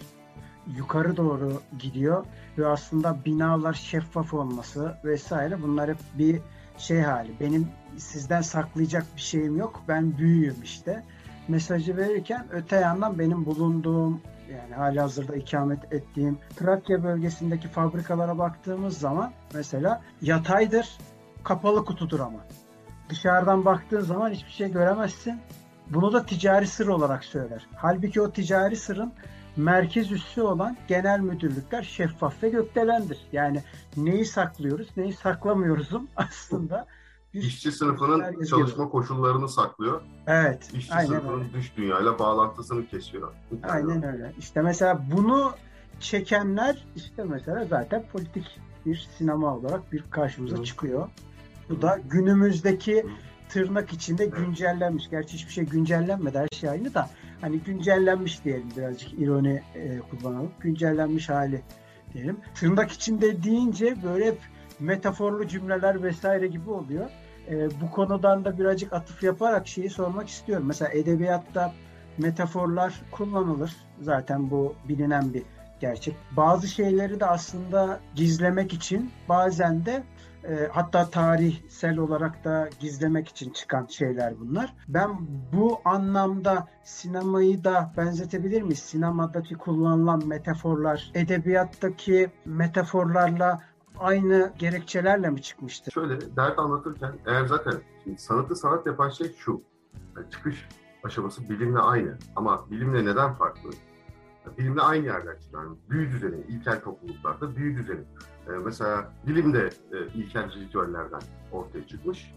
[0.77, 2.25] yukarı doğru gidiyor
[2.57, 6.39] ve aslında binalar şeffaf olması vesaire bunlar hep bir
[6.77, 7.31] şey hali.
[7.39, 7.67] Benim
[7.97, 9.81] sizden saklayacak bir şeyim yok.
[9.87, 11.03] Ben büyüğüm işte
[11.47, 14.21] mesajı verirken öte yandan benim bulunduğum
[14.53, 20.97] yani hali hazırda ikamet ettiğim Trakya bölgesindeki fabrikalara baktığımız zaman mesela yataydır,
[21.43, 22.39] kapalı kutudur ama.
[23.09, 25.39] Dışarıdan baktığın zaman hiçbir şey göremezsin.
[25.89, 27.67] Bunu da ticari sır olarak söyler.
[27.75, 29.13] Halbuki o ticari sırın
[29.57, 33.19] merkez üssü olan genel müdürlükler şeffaf ve gökdelendir.
[33.31, 33.63] Yani
[33.97, 36.85] neyi saklıyoruz, neyi saklamıyoruzun aslında
[37.33, 40.01] İşçi sınıfının çalışma koşullarını saklıyor.
[40.27, 40.69] Evet.
[40.73, 41.53] İşçi aynen sınıfının öyle.
[41.53, 43.33] dış dünyayla bağlantısını kesiyor.
[43.63, 44.33] Aynen öyle.
[44.39, 45.53] İşte mesela bunu
[45.99, 50.63] çekenler işte mesela zaten politik bir sinema olarak bir karşımıza Hı.
[50.63, 51.09] çıkıyor.
[51.69, 53.07] Bu da günümüzdeki Hı.
[53.49, 55.09] tırnak içinde güncellenmiş.
[55.09, 56.37] Gerçi hiçbir şey güncellenmedi.
[56.37, 57.09] Her şey aynı da
[57.41, 60.51] hani güncellenmiş diyelim birazcık ironi e, kullanalım.
[60.59, 61.61] Güncellenmiş hali
[62.13, 62.37] diyelim.
[62.55, 64.37] Tırnak içinde deyince böyle hep
[64.79, 67.09] metaforlu cümleler vesaire gibi oluyor.
[67.49, 70.65] E, bu konudan da birazcık atıf yaparak şeyi sormak istiyorum.
[70.67, 71.73] Mesela edebiyatta
[72.17, 73.75] metaforlar kullanılır.
[74.01, 75.43] Zaten bu bilinen bir
[75.79, 76.15] gerçek.
[76.31, 80.03] Bazı şeyleri de aslında gizlemek için bazen de
[80.43, 84.73] e, hatta tarihsel olarak da gizlemek için çıkan şeyler bunlar.
[84.87, 85.09] Ben
[85.53, 88.79] bu anlamda sinemayı da benzetebilir miyiz?
[88.79, 93.61] Sinemadaki kullanılan metaforlar edebiyattaki metaforlarla
[93.99, 95.91] aynı gerekçelerle mi çıkmıştır?
[95.91, 97.73] Şöyle dert anlatırken eğer zaten
[98.17, 99.61] sanatı sanat yapan şey şu.
[100.17, 100.67] Yani çıkış
[101.03, 103.69] aşaması bilimle aynı ama bilimle neden farklı?
[104.57, 105.63] bilimle aynı yerden çıkıyor.
[105.63, 108.01] Yani büyü düzeni, ilkel topluluklarda büyü düzeni.
[108.47, 111.21] Ee, mesela bilim de e, ilkel ritüellerden
[111.51, 112.33] ortaya çıkmış.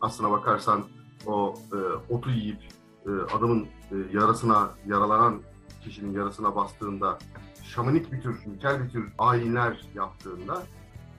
[0.00, 0.84] Aslına bakarsan
[1.26, 1.76] o e,
[2.14, 2.60] otu yiyip
[3.06, 5.42] e, adamın e, yarasına, yaralanan
[5.84, 7.18] kişinin yarasına bastığında
[7.62, 10.62] şamanik bir tür, ilkel bir tür ayinler yaptığında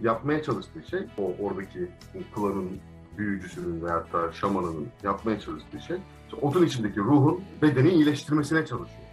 [0.02, 1.92] yapmaya çalıştığı şey, o oradaki
[2.36, 2.80] klanın
[3.18, 9.04] büyücüsünün veyahut da şamanının yapmaya çalıştığı şey, işte otun içindeki ruhun bedeni iyileştirmesine çalışıyor.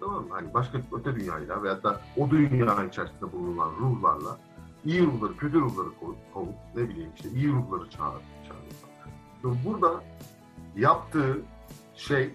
[0.00, 0.28] Tamam mı?
[0.30, 4.38] Hani başka öte dünyayla veyahut da o dünyanın içerisinde bulunan ruhlarla
[4.84, 5.88] iyi ruhları, kötü ruhları
[6.34, 9.56] kovup ne bileyim işte iyi ruhları çağır, çağırıyor.
[9.64, 10.04] Burada
[10.76, 11.42] yaptığı
[11.94, 12.30] şey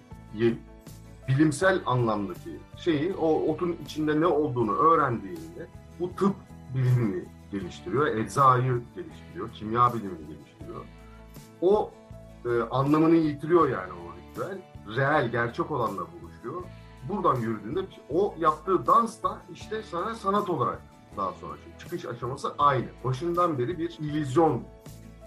[1.28, 5.68] bilimsel anlamdaki şeyi o otun içinde ne olduğunu öğrendiğinde
[6.00, 6.34] bu tıp
[6.74, 10.84] bilimini geliştiriyor, eczayı geliştiriyor, kimya bilimini geliştiriyor.
[11.60, 11.90] O
[12.44, 14.58] e, anlamını yitiriyor yani o ritüel.
[14.96, 16.64] Reel, gerçek olanla buluşuyor
[17.08, 17.80] buradan yürüdüğünde
[18.10, 20.82] o yaptığı dans da işte sana sanat olarak
[21.16, 22.86] daha sonra çıkış aşaması aynı.
[23.04, 24.62] Başından beri bir illüzyon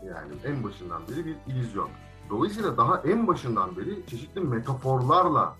[0.06, 1.90] yani en başından beri bir illüzyon.
[2.30, 5.56] Dolayısıyla daha en başından beri çeşitli metaforlarla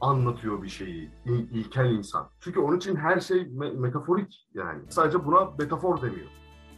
[0.00, 2.28] anlatıyor bir şeyi il, ilkel insan.
[2.40, 4.82] Çünkü onun için her şey me- metaforik yani.
[4.88, 6.26] Sadece buna metafor demiyor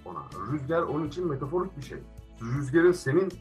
[0.04, 0.22] ona.
[0.52, 1.98] Rüzgar onun için metaforik bir şey.
[2.42, 3.32] Rüzgarın senin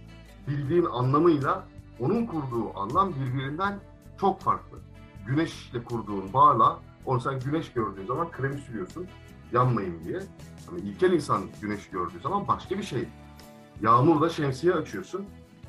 [0.48, 1.68] bildiğin anlamıyla
[2.00, 3.80] onun kurduğu anlam birbirinden
[4.20, 4.78] çok farklı
[5.28, 9.08] güneşle kurduğun bağla onu sen güneş gördüğün zaman kremi sürüyorsun
[9.52, 10.20] yanmayın diye.
[10.68, 13.08] Ama ilkel insan güneş gördüğü zaman başka bir şey.
[13.82, 15.26] Yağmurda şemsiye açıyorsun.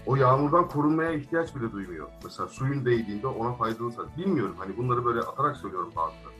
[0.08, 2.08] O yağmurdan korunmaya ihtiyaç bile duymuyor.
[2.24, 6.34] Mesela suyun değdiğinde ona faydalı Bilmiyorum hani bunları böyle atarak söylüyorum bazıları.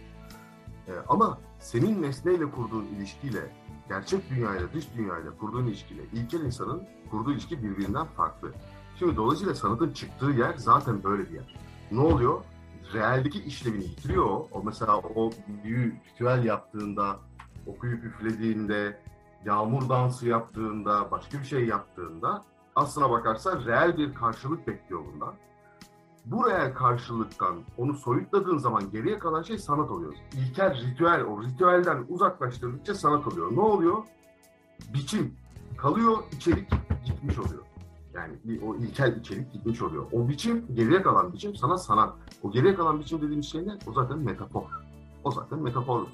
[0.88, 3.52] Ee, ama senin nesneyle kurduğun ilişkiyle,
[3.88, 8.52] gerçek dünyayla, dış dünyayla kurduğun ilişkiyle ilkel insanın kurduğu ilişki birbirinden farklı.
[8.98, 11.56] Şimdi dolayısıyla sanatın çıktığı yer zaten böyle bir yer.
[11.92, 12.44] Ne oluyor?
[12.94, 14.48] realdeki işlevini yitiriyor o.
[14.52, 15.30] o mesela o
[15.64, 17.16] büyü ritüel yaptığında,
[17.66, 19.00] okuyup üflediğinde,
[19.44, 22.44] yağmur dansı yaptığında, başka bir şey yaptığında
[22.78, 25.34] aslına bakarsan reel bir karşılık bekliyor bundan.
[26.24, 30.14] Bu reel karşılıktan onu soyutladığın zaman geriye kalan şey sanat oluyor.
[30.32, 33.56] İlkel ritüel, o ritüelden uzaklaştırdıkça sanat oluyor.
[33.56, 34.04] Ne oluyor?
[34.94, 35.34] Biçim
[35.76, 36.70] kalıyor, içerik
[37.06, 37.62] gitmiş oluyor.
[38.14, 40.06] Yani o ilkel içerik gitmiş oluyor.
[40.12, 42.14] O biçim, geriye kalan biçim sana sanat.
[42.42, 43.78] O geriye kalan biçim dediğimiz şey ne?
[43.86, 44.62] O zaten metafor.
[45.24, 46.06] O zaten metafor.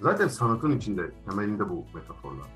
[0.00, 2.46] Zaten sanatın içinde, temelinde bu metaforlar.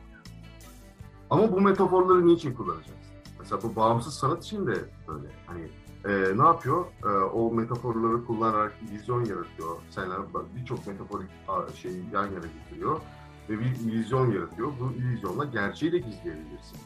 [1.30, 3.11] Ama bu metaforları niçin kullanacağız?
[3.42, 4.74] Mesela bu bağımsız sanat için de
[5.08, 5.28] böyle.
[5.46, 5.68] Hani
[6.04, 6.84] e, ne yapıyor?
[7.04, 9.76] E, o metaforları kullanarak vizyon yaratıyor.
[9.90, 10.18] Senler
[10.56, 11.30] birçok metaforik
[11.74, 13.00] şeyi yan yana getiriyor
[13.48, 14.72] ve bir illüzyon yaratıyor.
[14.80, 16.78] Bu illüzyonla gerçeği de gizleyebilirsin.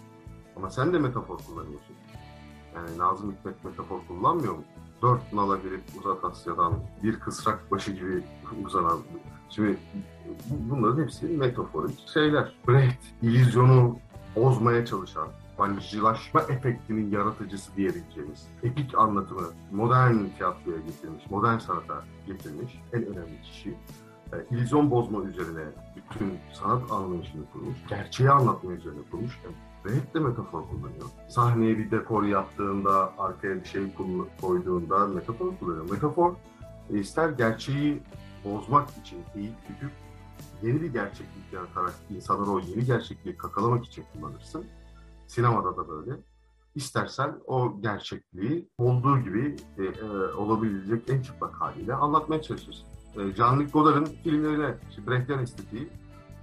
[0.57, 1.96] Ama sen de metafor kullanıyorsun.
[2.74, 4.64] Yani Nazım Hikmet metafor kullanmıyor mu?
[5.02, 8.24] Dört nala girip uzak Asya'dan bir kısrak başı gibi
[8.64, 8.98] uzanan.
[9.50, 9.76] Şimdi
[10.50, 12.54] bunların hepsi metaforik şeyler.
[12.68, 13.98] Brecht, illüzyonu
[14.36, 15.28] bozmaya çalışan,
[15.59, 23.70] vancılaşma efektinin yaratıcısı diyebileceğimiz epik anlatımı modern tiyatroya getirmiş, modern sanata getirmiş en önemli kişi.
[24.32, 25.64] E, illüzyon bozma üzerine
[25.96, 29.40] bütün sanat anlayışını kurmuş, gerçeği anlatma üzerine kurmuş
[29.84, 31.07] ve hep de metafor kullanıyor.
[31.28, 33.82] Sahneye bir dekor yaptığında, arkaya bir şey
[34.40, 35.90] koyduğunda metafor kullanıyor.
[35.90, 36.34] Metafor
[36.90, 38.02] e, ister gerçeği
[38.44, 39.90] bozmak için eğip büküp
[40.62, 44.64] yeni bir gerçeklik yaratarak insanları o yeni gerçekliği kakalamak için kullanırsın.
[45.27, 46.20] Sinemada da böyle.
[46.74, 52.87] İstersen o gerçekliği olduğu gibi e, e, olabilecek en çıplak haliyle anlatmaya çalışırsın.
[53.14, 55.89] E, Jean-Luc Godard'ın filmlerine, işte Brechtian estetiği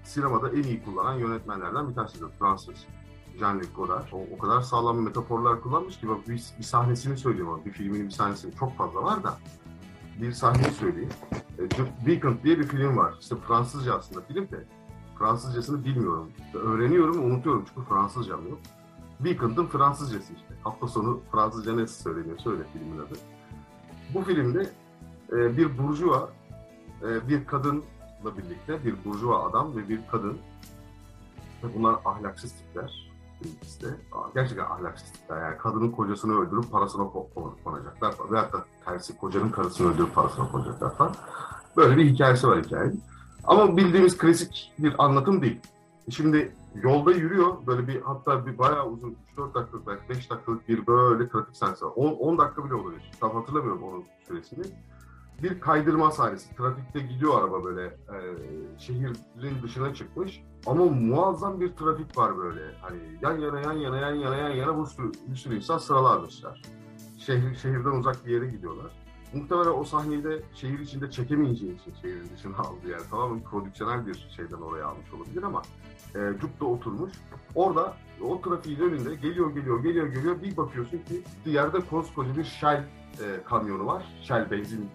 [0.04, 2.28] sinemada en iyi kullanan yönetmenlerden bir tanesidir.
[2.40, 2.86] Fransız.
[3.40, 4.08] Jean-Luc Godard.
[4.12, 8.06] O, o kadar sağlam metaforlar kullanmış ki bak bir, bir sahnesini söyleyeyim ama bir filminin
[8.06, 9.38] bir sahnesini çok fazla var da
[10.22, 11.10] bir sahneyi söyleyeyim.
[11.60, 13.14] E, Weekend diye bir film var.
[13.22, 14.66] İşte Fransızca aslında film de.
[15.24, 16.32] Fransızcasını bilmiyorum.
[16.53, 18.59] Öğreniyorum, unutuyorum çünkü Fransızcam yok.
[19.17, 20.55] Weekend'ın Fransızcası işte.
[20.63, 22.38] Hafta sonu Fransızca nasıl söyleniyor?
[22.38, 23.13] Söyle filmin adı.
[24.13, 24.69] Bu filmde
[25.32, 26.30] e, bir burjuva,
[27.01, 30.38] e, bir kadınla birlikte bir burjuva adam ve bir kadın
[31.76, 33.11] bunlar ahlaksız tipler
[33.82, 33.88] de.
[34.36, 35.41] Gerçekten ahlaksız tipler.
[35.41, 37.09] Yani kadının kocasını öldürüp parasına
[37.63, 38.15] konacaklar.
[38.32, 41.15] Veyahut da tersi kocanın karısını öldürüp parasına konacaklar falan.
[41.78, 43.03] Böyle bir hikayesi var hikayenin.
[43.44, 45.60] Ama bildiğimiz klasik bir anlatım değil.
[46.10, 50.88] Şimdi yolda yürüyor böyle bir hatta bir bayağı uzun 3-4 dakikalık belki 5 dakikalık bir
[50.88, 51.91] böyle trafik sahnesi var.
[51.96, 53.12] 10, 10 dakika bile olabilir.
[53.20, 54.64] Tam hatırlamıyorum onun süresini.
[55.44, 56.56] Bir kaydırma sahnesi.
[56.56, 58.18] Trafikte gidiyor araba böyle e,
[58.80, 59.18] şehrin
[59.64, 60.44] dışına çıkmış.
[60.66, 62.62] Ama muazzam bir trafik var böyle.
[62.82, 66.62] Hani yan yana yan yana yan yana yan yana bu sürü, bir sürü insan sıralanmışlar.
[67.18, 69.03] Şehir, şehirden uzak bir yere gidiyorlar.
[69.34, 74.28] Muhtemelen o sahneyi de şehir içinde çekemeyeceği için şehrin dışına aldı yani tamamen prodüksiyonel bir
[74.36, 75.62] şeyden oraya almış olabilir ama
[76.16, 77.12] e, cukta oturmuş.
[77.56, 82.84] Orada o trafiğin önünde geliyor geliyor geliyor geliyor bir bakıyorsun ki yerde koskoca bir Shell
[83.20, 84.06] e, kamyonu var.
[84.22, 84.90] Shell benzin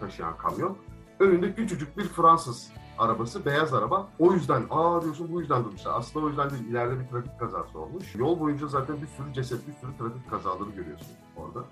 [0.00, 0.76] taşıyan kamyon.
[1.20, 4.08] Önünde küçücük bir Fransız arabası, beyaz araba.
[4.18, 5.92] O yüzden, aa diyorsun bu yüzden durmuşlar.
[5.98, 8.14] Aslında o yüzden değil, ileride bir trafik kazası olmuş.
[8.14, 11.64] Yol boyunca zaten bir sürü ceset, bir sürü trafik kazaları görüyorsun orada.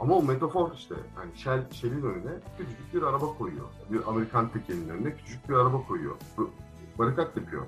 [0.00, 3.66] Ama o metafor işte, yani Shell, Shell'in önüne küçücük bir araba koyuyor.
[3.90, 6.16] Bir Amerikan tekelinin önüne küçücük bir araba koyuyor.
[6.98, 7.62] Barikat yapıyor.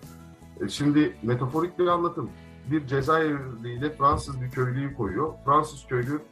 [0.61, 2.30] E şimdi metaforik bir anlatım.
[2.70, 5.33] Bir Cezayirli ile Fransız bir köylüyü koyuyor.
[5.45, 6.22] Fransız köylü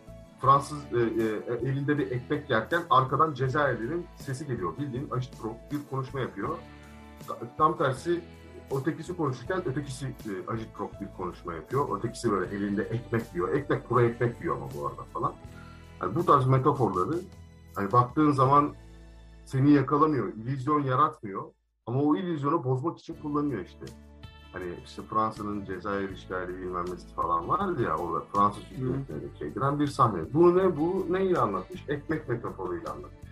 [0.41, 4.79] Fransız e, e, elinde bir ekmek yerken arkadan Cezayirli'nin sesi geliyor.
[4.79, 6.59] Bildiğin ajitrok bir konuşma yapıyor.
[7.59, 8.21] Tam tersi
[8.81, 11.99] ötekisi konuşurken ötekisi e, ajitrok bir konuşma yapıyor.
[11.99, 13.55] Ötekisi böyle elinde ekmek yiyor.
[13.55, 15.35] Ekmek kuru ekmek yiyor ama bu arada falan.
[16.01, 17.19] Yani bu tarz metaforları
[17.75, 18.75] hani baktığın zaman
[19.45, 21.43] seni yakalamıyor, illüzyon yaratmıyor.
[21.87, 23.87] Ama o illüzyonu bozmak için kullanıyor işte.
[24.53, 29.87] Hani işte Fransa'nın Cezayir işgali bilmem nesi falan vardı ya orada Fransız hükümetine çekilen bir
[29.87, 30.35] sahne.
[30.35, 30.77] Bu ne?
[30.77, 31.85] Bu neyle anlatmış?
[31.89, 33.31] Ekmek metaforuyla anlatmış.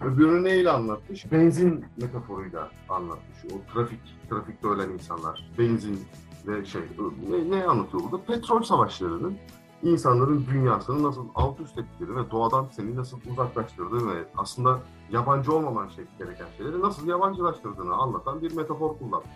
[0.00, 1.32] Öbürünü neyle anlatmış?
[1.32, 3.38] Benzin metaforuyla anlatmış.
[3.44, 4.00] O trafik,
[4.30, 5.50] trafikte ölen insanlar.
[5.58, 6.00] Benzin
[6.46, 6.82] ve şey,
[7.30, 8.24] ne, ne anlatıyor burada?
[8.24, 9.38] Petrol savaşlarının
[9.84, 14.80] insanların dünyasını nasıl alt üst ettiğini ve doğadan seni nasıl uzaklaştırdığını ve aslında
[15.10, 19.30] yabancı olmaman şey, gereken şeyleri nasıl yabancılaştırdığını anlatan bir metafor kullanmış.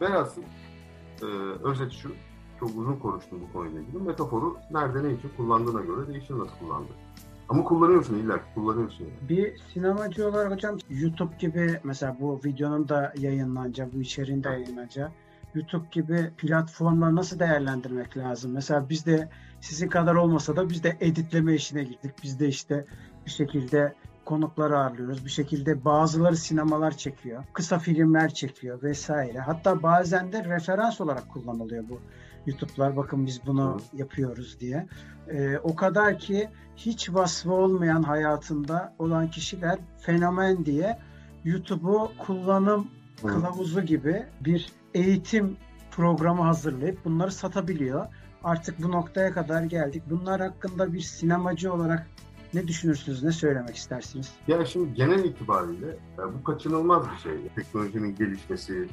[0.00, 0.42] Velhasıl
[1.22, 1.26] e,
[1.64, 2.12] özet şu,
[2.60, 4.02] çok uzun konuştum bu konuyla ilgili.
[4.02, 6.92] Metaforu nerede ne için kullandığına göre değişir nasıl kullandı.
[7.48, 9.04] Ama kullanıyorsun illa kullanıyorsun.
[9.04, 9.28] Yani.
[9.28, 15.10] Bir sinemacı olarak hocam YouTube gibi mesela bu videonun da yayınlanacağı, bu içeriğin de yayınlanacağı
[15.54, 18.52] YouTube gibi platformları nasıl değerlendirmek lazım?
[18.52, 19.28] Mesela biz de
[19.60, 22.12] sizin kadar olmasa da biz de editleme işine girdik.
[22.22, 22.84] Biz de işte
[23.26, 23.94] bir şekilde
[24.24, 25.24] konukları ağırlıyoruz.
[25.24, 27.44] Bir şekilde bazıları sinemalar çekiyor.
[27.52, 29.38] Kısa filmler çekiyor vesaire.
[29.38, 32.00] Hatta bazen de referans olarak kullanılıyor bu
[32.46, 32.96] YouTube'lar.
[32.96, 34.86] Bakın biz bunu yapıyoruz diye.
[35.28, 40.98] Ee, o kadar ki hiç vasfı olmayan hayatında olan kişiler fenomen diye
[41.44, 42.88] YouTube'u kullanım
[43.26, 45.56] kılavuzu gibi bir eğitim
[45.90, 48.06] programı hazırlayıp bunları satabiliyor.
[48.44, 50.02] Artık bu noktaya kadar geldik.
[50.10, 52.06] Bunlar hakkında bir sinemacı olarak
[52.54, 54.32] ne düşünürsünüz, ne söylemek istersiniz?
[54.48, 55.96] Ya şimdi genel itibariyle
[56.38, 57.48] bu kaçınılmaz bir şey.
[57.48, 58.88] Teknolojinin gelişmesi,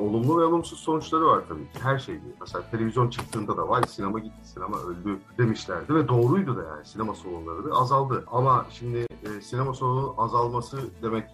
[0.00, 1.78] olumlu ve olumsuz sonuçları var tabii ki.
[1.82, 2.20] Her şey.
[2.40, 7.14] Mesela televizyon çıktığında da vay sinema gitti, sinema öldü demişlerdi ve doğruydu da yani sinema
[7.14, 8.24] salonları da azaldı.
[8.26, 11.24] Ama şimdi e, sinema salonu azalması demek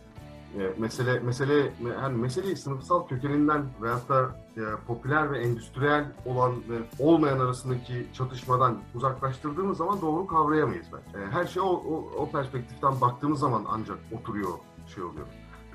[0.58, 6.78] e, mesele mesele yani meseleyi sınıfsal kökeninden veyahut da e, popüler ve endüstriyel olan ve
[6.98, 11.20] olmayan arasındaki çatışmadan uzaklaştırdığımız zaman doğru kavrayamayız ben.
[11.20, 14.52] E, her şey o, o, o perspektiften baktığımız zaman ancak oturuyor
[14.94, 15.26] şey oluyor.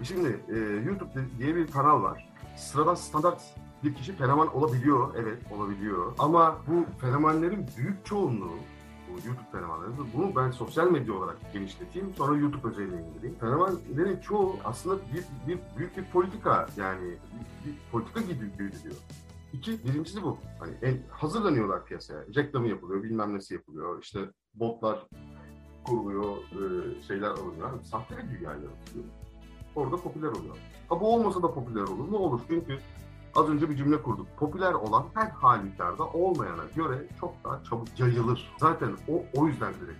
[0.01, 0.55] E, şimdi e,
[0.85, 1.09] YouTube
[1.39, 2.29] diye bir kanal var.
[2.57, 3.41] Sıradan standart
[3.83, 6.13] bir kişi fenomen olabiliyor, evet olabiliyor.
[6.19, 8.55] Ama bu fenomenlerin büyük çoğunluğu
[9.09, 9.91] bu YouTube fenomenleri.
[10.13, 13.35] Bunu ben sosyal medya olarak genişleteyim, sonra YouTube özeline indireyim.
[13.39, 18.95] Fenomenlerin çoğu aslında bir, bir büyük bir politika yani bir, bir politika gibi görülüyor.
[19.53, 20.37] İki, birincisi bu.
[20.59, 22.19] Hani en, hazırlanıyorlar piyasaya.
[22.35, 24.01] Reklamı yapılıyor, bilmem nesi yapılıyor.
[24.03, 24.19] İşte
[24.53, 25.07] botlar
[25.83, 27.83] kuruluyor, e, şeyler alınıyor.
[27.83, 29.05] Sahte bir dünya yaratılıyor.
[29.75, 30.57] Orada popüler oluyor.
[30.89, 32.11] Ha bu olmasa da popüler olur.
[32.11, 32.41] Ne olur?
[32.47, 32.77] Çünkü
[33.35, 34.27] Az önce bir cümle kurduk.
[34.37, 38.51] Popüler olan her halükarda olmayana göre çok daha çabuk yayılır.
[38.57, 39.99] Zaten o o yüzden direkt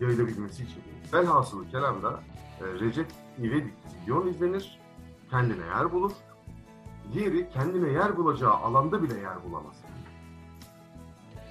[0.00, 0.82] yayılabilmesi için.
[1.12, 2.20] Velhasılı kelamda
[2.60, 3.06] e, Recep
[3.38, 4.80] İvedik video izlenir,
[5.30, 6.12] kendine yer bulur.
[7.12, 9.76] Diğeri kendine yer bulacağı alanda bile yer bulamaz.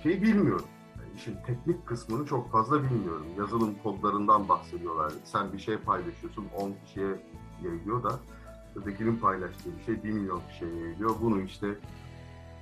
[0.03, 0.65] Şey bilmiyorum.
[0.97, 3.25] Yani işin teknik kısmını çok fazla bilmiyorum.
[3.37, 5.13] Yazılım kodlarından bahsediyorlar.
[5.23, 7.23] Sen bir şey paylaşıyorsun, 10 kişiye
[7.63, 8.19] yayılıyor da
[8.75, 11.15] ötekinin paylaştığı bir şey 1 milyon kişiye yayılıyor.
[11.21, 11.67] Bunu işte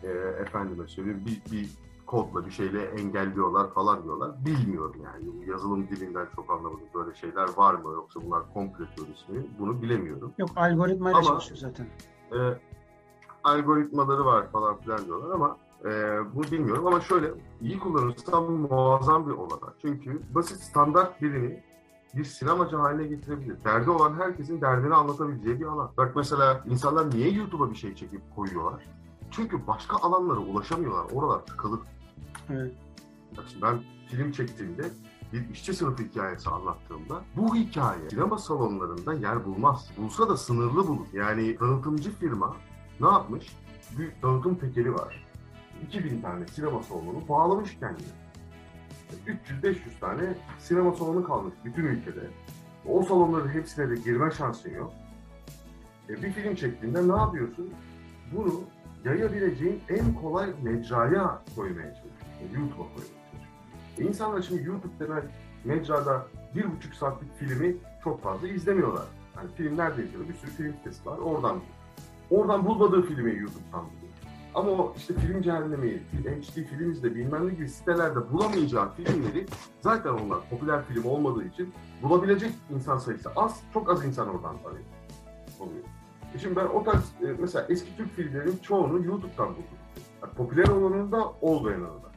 [0.03, 0.07] e,
[0.41, 1.69] efendime söyleyeyim bir, bir
[2.05, 4.45] kodla bir şeyle engelliyorlar falan diyorlar.
[4.45, 5.49] Bilmiyorum yani.
[5.49, 6.87] Yazılım dilinden çok anlamadım.
[6.93, 9.45] Böyle şeyler var mı yoksa bunlar komple teorisi mi?
[9.59, 10.33] Bunu bilemiyorum.
[10.37, 11.87] Yok algoritmayla Ama- çalışıyor zaten.
[12.31, 12.59] E,
[13.43, 15.89] algoritmaları var falan filan diyorlar ama e,
[16.35, 17.31] bunu bilmiyorum ama şöyle
[17.61, 19.73] iyi kullanırsam muazzam bir olanak.
[19.81, 21.63] Çünkü basit standart birini
[22.15, 23.63] bir sinemacı haline getirebilir.
[23.63, 25.91] Derdi olan herkesin derdini anlatabileceği bir alan.
[25.97, 28.83] Bak mesela insanlar niye YouTube'a bir şey çekip koyuyorlar?
[29.31, 31.11] Çünkü başka alanlara ulaşamıyorlar.
[31.13, 31.79] Oralar tıkalı.
[32.49, 32.73] Evet.
[33.37, 34.89] Bak şimdi ben film çektiğimde
[35.33, 39.91] bir işçi sınıfı hikayesi anlattığımda bu hikaye sinema salonlarında yer bulmaz.
[39.97, 41.07] Bulsa da sınırlı bulur.
[41.13, 42.55] Yani tanıtımcı firma
[42.99, 43.55] ne yapmış?
[43.97, 45.27] Bir dağıtım tekeli var.
[45.87, 48.20] 2000 tane sinema salonu bağlamış kendine.
[49.63, 50.23] 300-500 tane
[50.59, 52.21] sinema salonu kalmış bütün ülkede.
[52.85, 54.93] O salonların hepsine de girme şansın yok.
[56.09, 57.73] E, bir film çektiğinde ne yapıyorsun?
[58.35, 58.61] Bunu
[59.05, 62.59] yayabileceğin en kolay mecraya koymaya çalışıyorsun.
[62.59, 63.97] YouTube'a koymaya çalışıyorsun.
[63.97, 65.23] E, insanlar şimdi YouTube denen
[65.65, 69.05] mecrada bir buçuk saatlik filmi çok fazla izlemiyorlar.
[69.37, 70.27] Yani film nerede izliyor?
[70.29, 71.17] Bir sürü film sitesi var.
[71.17, 71.59] Oradan
[72.31, 74.10] Oradan bulmadığı filmi YouTube'dan buluyor.
[74.55, 79.45] Ama o işte film cehennemi, HD film izle bilmem ne gibi sitelerde bulamayacağı filmleri
[79.81, 81.73] zaten onlar popüler film olmadığı için
[82.03, 84.85] bulabilecek insan sayısı az, çok az insan oradan arıyor.
[85.59, 85.83] Oluyor.
[86.35, 89.63] E şimdi ben o tarz e, mesela eski Türk filmlerinin çoğunu YouTube'dan buldum.
[90.21, 92.11] Yani popüler olanını da olmayanını da.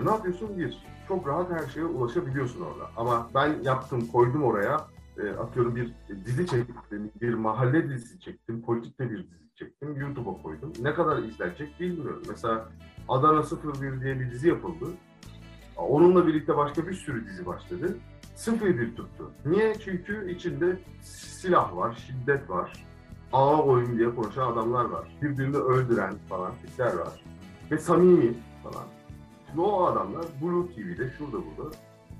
[0.00, 0.58] E ne yapıyorsun?
[0.58, 2.90] Bir, çok rahat her şeye ulaşabiliyorsun orada.
[2.96, 4.86] Ama ben yaptım, koydum oraya,
[5.18, 5.92] e, atıyorum bir
[6.24, 10.72] dizi çektim, bir mahalle dizisi çektim, politikte bir dizi çektim, YouTube'a koydum.
[10.80, 12.22] Ne kadar izlenecek bilmiyorum.
[12.28, 12.68] Mesela
[13.08, 14.86] Adana 01 diye bir dizi yapıldı.
[15.76, 17.96] Onunla birlikte başka bir sürü dizi başladı.
[18.46, 19.30] 01 tuttu.
[19.46, 19.74] Niye?
[19.74, 22.84] Çünkü içinde silah var, şiddet var.
[23.32, 25.08] Ağa oyun diye konuşan adamlar var.
[25.22, 27.24] Birbirini öldüren falan tipler var.
[27.70, 28.84] Ve samimi falan.
[29.46, 31.76] Şimdi o adamlar Blue TV'de şurada burada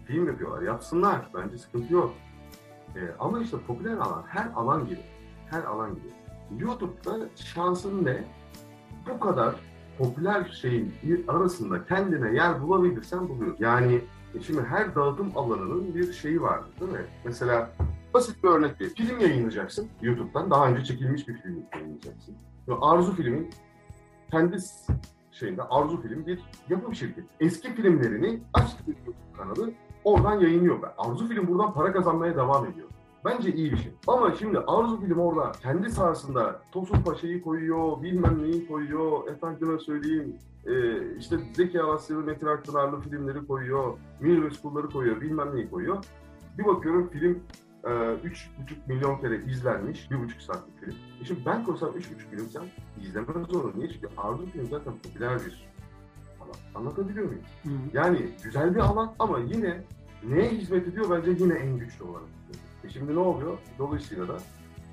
[0.06, 0.62] film yapıyorlar.
[0.62, 1.30] Yapsınlar.
[1.34, 2.14] Bence sıkıntı yok.
[2.96, 5.00] Ee, ama işte popüler alan, her alan gibi.
[5.50, 6.21] Her alan gibi.
[6.58, 8.24] YouTube'da şansın ne?
[9.08, 9.54] Bu kadar
[9.98, 10.94] popüler şeyin
[11.28, 13.56] arasında kendine yer bulabilirsen buluyor.
[13.58, 14.00] Yani
[14.34, 17.04] e şimdi her dağıtım alanının bir şeyi var değil mi?
[17.24, 17.70] Mesela
[18.14, 18.88] basit bir örnek ver.
[18.88, 20.50] Film yayınlayacaksın YouTube'dan.
[20.50, 22.34] Daha önce çekilmiş bir film yayınlayacaksın.
[22.68, 23.50] Ve Arzu Film'in
[24.30, 24.56] kendi
[25.32, 27.26] şeyinde Arzu Film bir yapım şirketi.
[27.40, 29.72] Eski filmlerini açtı bir YouTube kanalı
[30.04, 30.78] oradan yayınlıyor.
[30.98, 32.88] Arzu Film buradan para kazanmaya devam ediyor.
[33.24, 33.92] Bence iyi bir şey.
[34.06, 40.36] Ama şimdi Arzu Film orada kendi sahasında Tosun Paşa'yı koyuyor, bilmem neyi koyuyor, efendime söyleyeyim
[40.66, 40.72] e,
[41.18, 46.04] işte Zeki Alasyalı, Metin Akpınarlı filmleri koyuyor, Münir Özkulları koyuyor, bilmem neyi koyuyor.
[46.58, 47.42] Bir bakıyorum film
[47.84, 48.18] e, 3,5
[48.88, 50.94] milyon kere izlenmiş, 1,5 saatlik film.
[51.22, 52.62] E şimdi ben koysam 3,5 milyon sen
[53.00, 53.76] izlemez zorunda.
[53.76, 53.90] Niye?
[53.90, 55.68] Çünkü Arzu Film zaten popüler bir
[56.40, 56.54] alan.
[56.74, 57.42] Anlatabiliyor muyum?
[57.62, 57.68] Hı.
[57.92, 59.84] Yani güzel bir alan ama yine
[60.28, 62.28] neye hizmet ediyor bence yine en güçlü olarak.
[62.84, 63.58] E şimdi ne oluyor?
[63.78, 64.36] Dolayısıyla da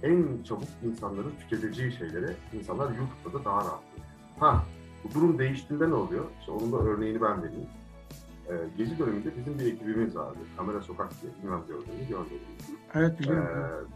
[0.03, 3.79] en çabuk insanların tüketeceği şeylere insanlar YouTube'da da daha rahat.
[4.39, 4.63] Ha,
[5.03, 6.25] bu durum değiştiğinde ne oluyor?
[6.39, 7.67] İşte onun da örneğini ben vereyim.
[8.49, 10.37] Ee, Gezi döneminde bizim bir ekibimiz vardı.
[10.57, 12.39] Kamera Sokak diye, bilmem gördüğünü görmedim.
[12.93, 13.87] Evet Ee, biliyorum.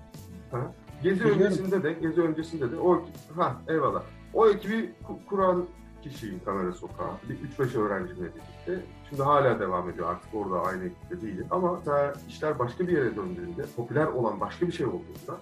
[0.52, 0.74] ha,
[1.04, 1.42] Gezi Biliyorum.
[1.42, 4.04] öncesinde de, Gezi öncesinde de o ha eyvallah.
[4.34, 5.66] O ekibi ku- kuran
[6.02, 7.12] kişiyim Kamera Sokağı.
[7.30, 7.36] Bir
[7.66, 8.42] 3-5 öğrencimle birlikte.
[9.10, 11.48] Şimdi hala devam ediyor artık orada aynı ekipte değilim.
[11.52, 11.80] Ama
[12.28, 15.38] işler başka bir yere döndüğünde, popüler olan başka bir şey olduğunda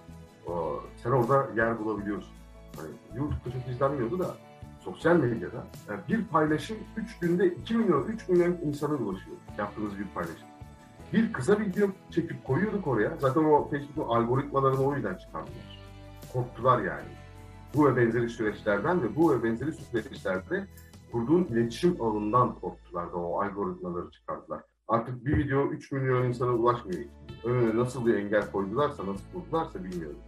[1.02, 2.32] sen orada yer bulabiliyorsun.
[2.76, 4.34] Hani YouTube'da çok izlenmiyordu da
[4.80, 5.66] sosyal medyada
[6.08, 10.48] bir paylaşım 3 günde 2 milyon, 3 milyon insana ulaşıyor yaptığınız bir paylaşım.
[11.12, 13.16] Bir kısa video çekip koyuyorduk oraya.
[13.20, 15.82] Zaten o Facebook'un algoritmalarını o yüzden çıkardılar.
[16.32, 17.08] Korktular yani.
[17.74, 20.66] Bu ve benzeri süreçlerden ve bu ve benzeri süreçlerde
[21.12, 24.62] kurduğun iletişim ağından korktular da o algoritmaları çıkardılar.
[24.88, 27.04] Artık bir video 3 milyon insana ulaşmıyor.
[27.44, 30.18] Önüne nasıl bir engel koydularsa, nasıl kurdularsa bilmiyorum.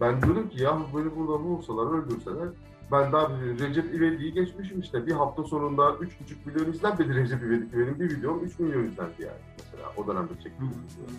[0.00, 2.48] Ben diyorum ki ya beni burada bulsalar, öldürseler
[2.92, 5.06] ben daha Recep İvedik'i geçmişim işte.
[5.06, 6.08] Bir hafta sonunda 3,5
[6.44, 7.72] milyon izlenmedi Recep İvedik.
[7.72, 11.14] Benim bir videom 3 milyon izlendi yani mesela o dönemde çektiğim video.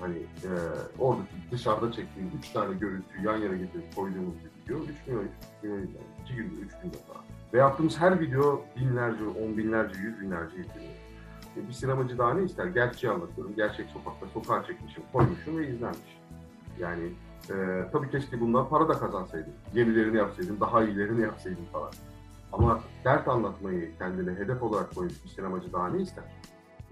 [0.00, 0.50] Hani e,
[0.98, 5.28] oradaki dışarıda çektiğim 3 tane görüntüyü yan yana getirip koyduğumuz bir video 3 milyon, 3
[5.62, 6.04] milyon izlendi.
[6.24, 7.24] 2 günde, 3 günde falan.
[7.54, 10.94] Ve yaptığımız her video binlerce, on binlerce, yüz binlerce izleniyor.
[11.56, 12.66] E, bir sinemacı daha ne ister?
[12.66, 13.54] Gerçeği anlatıyorum.
[13.56, 16.18] Gerçek sokakta, sokağa çekmişim, koymuşum ve izlenmiş.
[16.78, 17.12] Yani
[17.50, 17.54] e,
[17.92, 19.52] tabii keşke bundan para da kazansaydım.
[19.74, 21.90] Yenilerini yapsaydım, daha iyilerini yapsaydım falan.
[22.52, 26.24] Ama dert anlatmayı kendine hedef olarak koymuş bir sinemacı daha ne ister?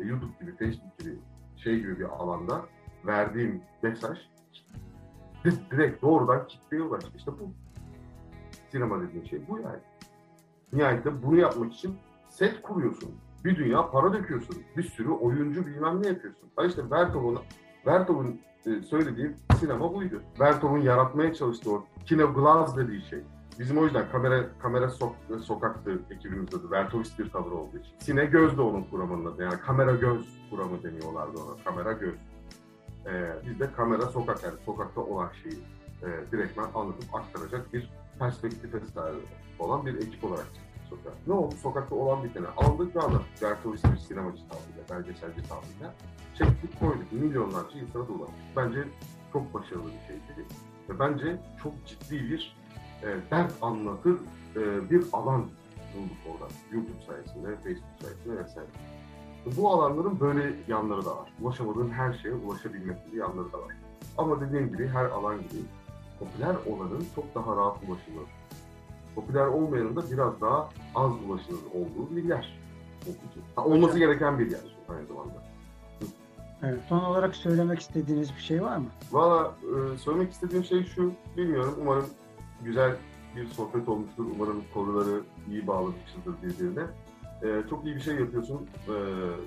[0.01, 1.19] E, YouTube gibi, Facebook gibi
[1.57, 2.61] şey gibi bir alanda
[3.07, 4.19] verdiğim mesaj
[5.45, 7.11] direkt doğrudan kitleye ulaştı.
[7.17, 7.53] İşte bu.
[8.71, 9.79] Sinema dediğin şey bu yani.
[10.73, 11.99] Nihayetinde bunu yapmak için
[12.29, 13.11] set kuruyorsun.
[13.45, 14.57] Bir dünya para döküyorsun.
[14.77, 16.49] Bir sürü oyuncu bilmem ne yapıyorsun.
[16.57, 17.39] Ha işte Vertov'un
[17.87, 20.23] Vertov'un e, söylediği sinema buydu.
[20.41, 23.21] Vertov'un yaratmaya çalıştığı o kino glass dediği şey.
[23.59, 26.71] Bizim o yüzden kamera kamera sok, sokaktı ekibimizde adı.
[26.71, 27.93] Vertovist bir tavır olduğu için.
[27.99, 29.35] Sine göz de onun kuramının.
[29.39, 31.65] Yani kamera göz kuramı deniyorlardı ona.
[31.65, 32.15] Kamera göz.
[33.07, 35.59] Ee, biz de kamera sokak yani sokakta olan şeyi
[36.03, 39.23] e, direktmen anlatıp aktaracak bir perspektife sahip
[39.63, 41.15] olan bir ekip olarak çıktık sokağa.
[41.27, 41.55] Ne oldu?
[41.63, 43.43] Sokakta olan biteni aldık ve anlattık.
[43.43, 45.95] Vertovist bir sinemacı tavrıyla, belgeselci tavrıyla.
[46.39, 47.13] Çektik koyduk.
[47.13, 48.57] Milyonlarca insana dolaştık.
[48.57, 48.85] Bence
[49.33, 50.47] çok başarılı bir şeydi.
[50.89, 52.57] Ve bence çok ciddi bir
[53.03, 54.17] e, dert anlatır
[54.57, 55.41] e, bir alan
[55.95, 56.53] bulduk orada.
[56.73, 58.69] YouTube sayesinde, Facebook sayesinde vesaire.
[59.57, 61.33] Bu alanların böyle yanları da var.
[61.41, 63.75] Ulaşamadığın her şeye ulaşabilmek gibi yanları da var.
[64.19, 65.63] Ama dediğim gibi her alan gibi
[66.19, 68.29] popüler olanın çok daha rahat ulaşılır.
[69.15, 72.59] Popüler olmayanın da biraz daha az ulaşılır olduğu bir yer.
[73.57, 75.43] Ha, olması gereken bir yer aynı zamanda.
[76.63, 78.87] Evet, son olarak söylemek istediğiniz bir şey var mı?
[79.13, 81.75] Valla e, söylemek istediğim şey şu, bilmiyorum.
[81.81, 82.07] Umarım
[82.65, 82.97] güzel
[83.37, 84.25] bir sohbet olmuştur.
[84.35, 86.83] Umarım konuları iyi bağlamışızdır birbirine.
[87.43, 88.69] E, çok iyi bir şey yapıyorsun.
[88.89, 88.95] E,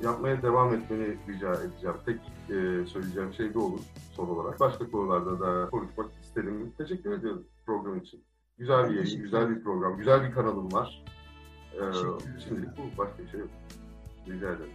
[0.03, 1.95] yapmaya devam etmeni rica edeceğim.
[2.05, 3.79] Tek e, söyleyeceğim şey de olur
[4.11, 4.59] son olarak.
[4.59, 6.73] Başka konularda da konuşmak isterim.
[6.77, 8.23] Teşekkür ediyorum program için.
[8.57, 11.03] Güzel bir yayın, güzel bir program, güzel bir kanalım var.
[11.73, 12.17] E, ederim.
[12.47, 12.97] şimdilik bu.
[12.97, 13.49] Başka bir şey yok.
[14.27, 14.73] Rica ederim.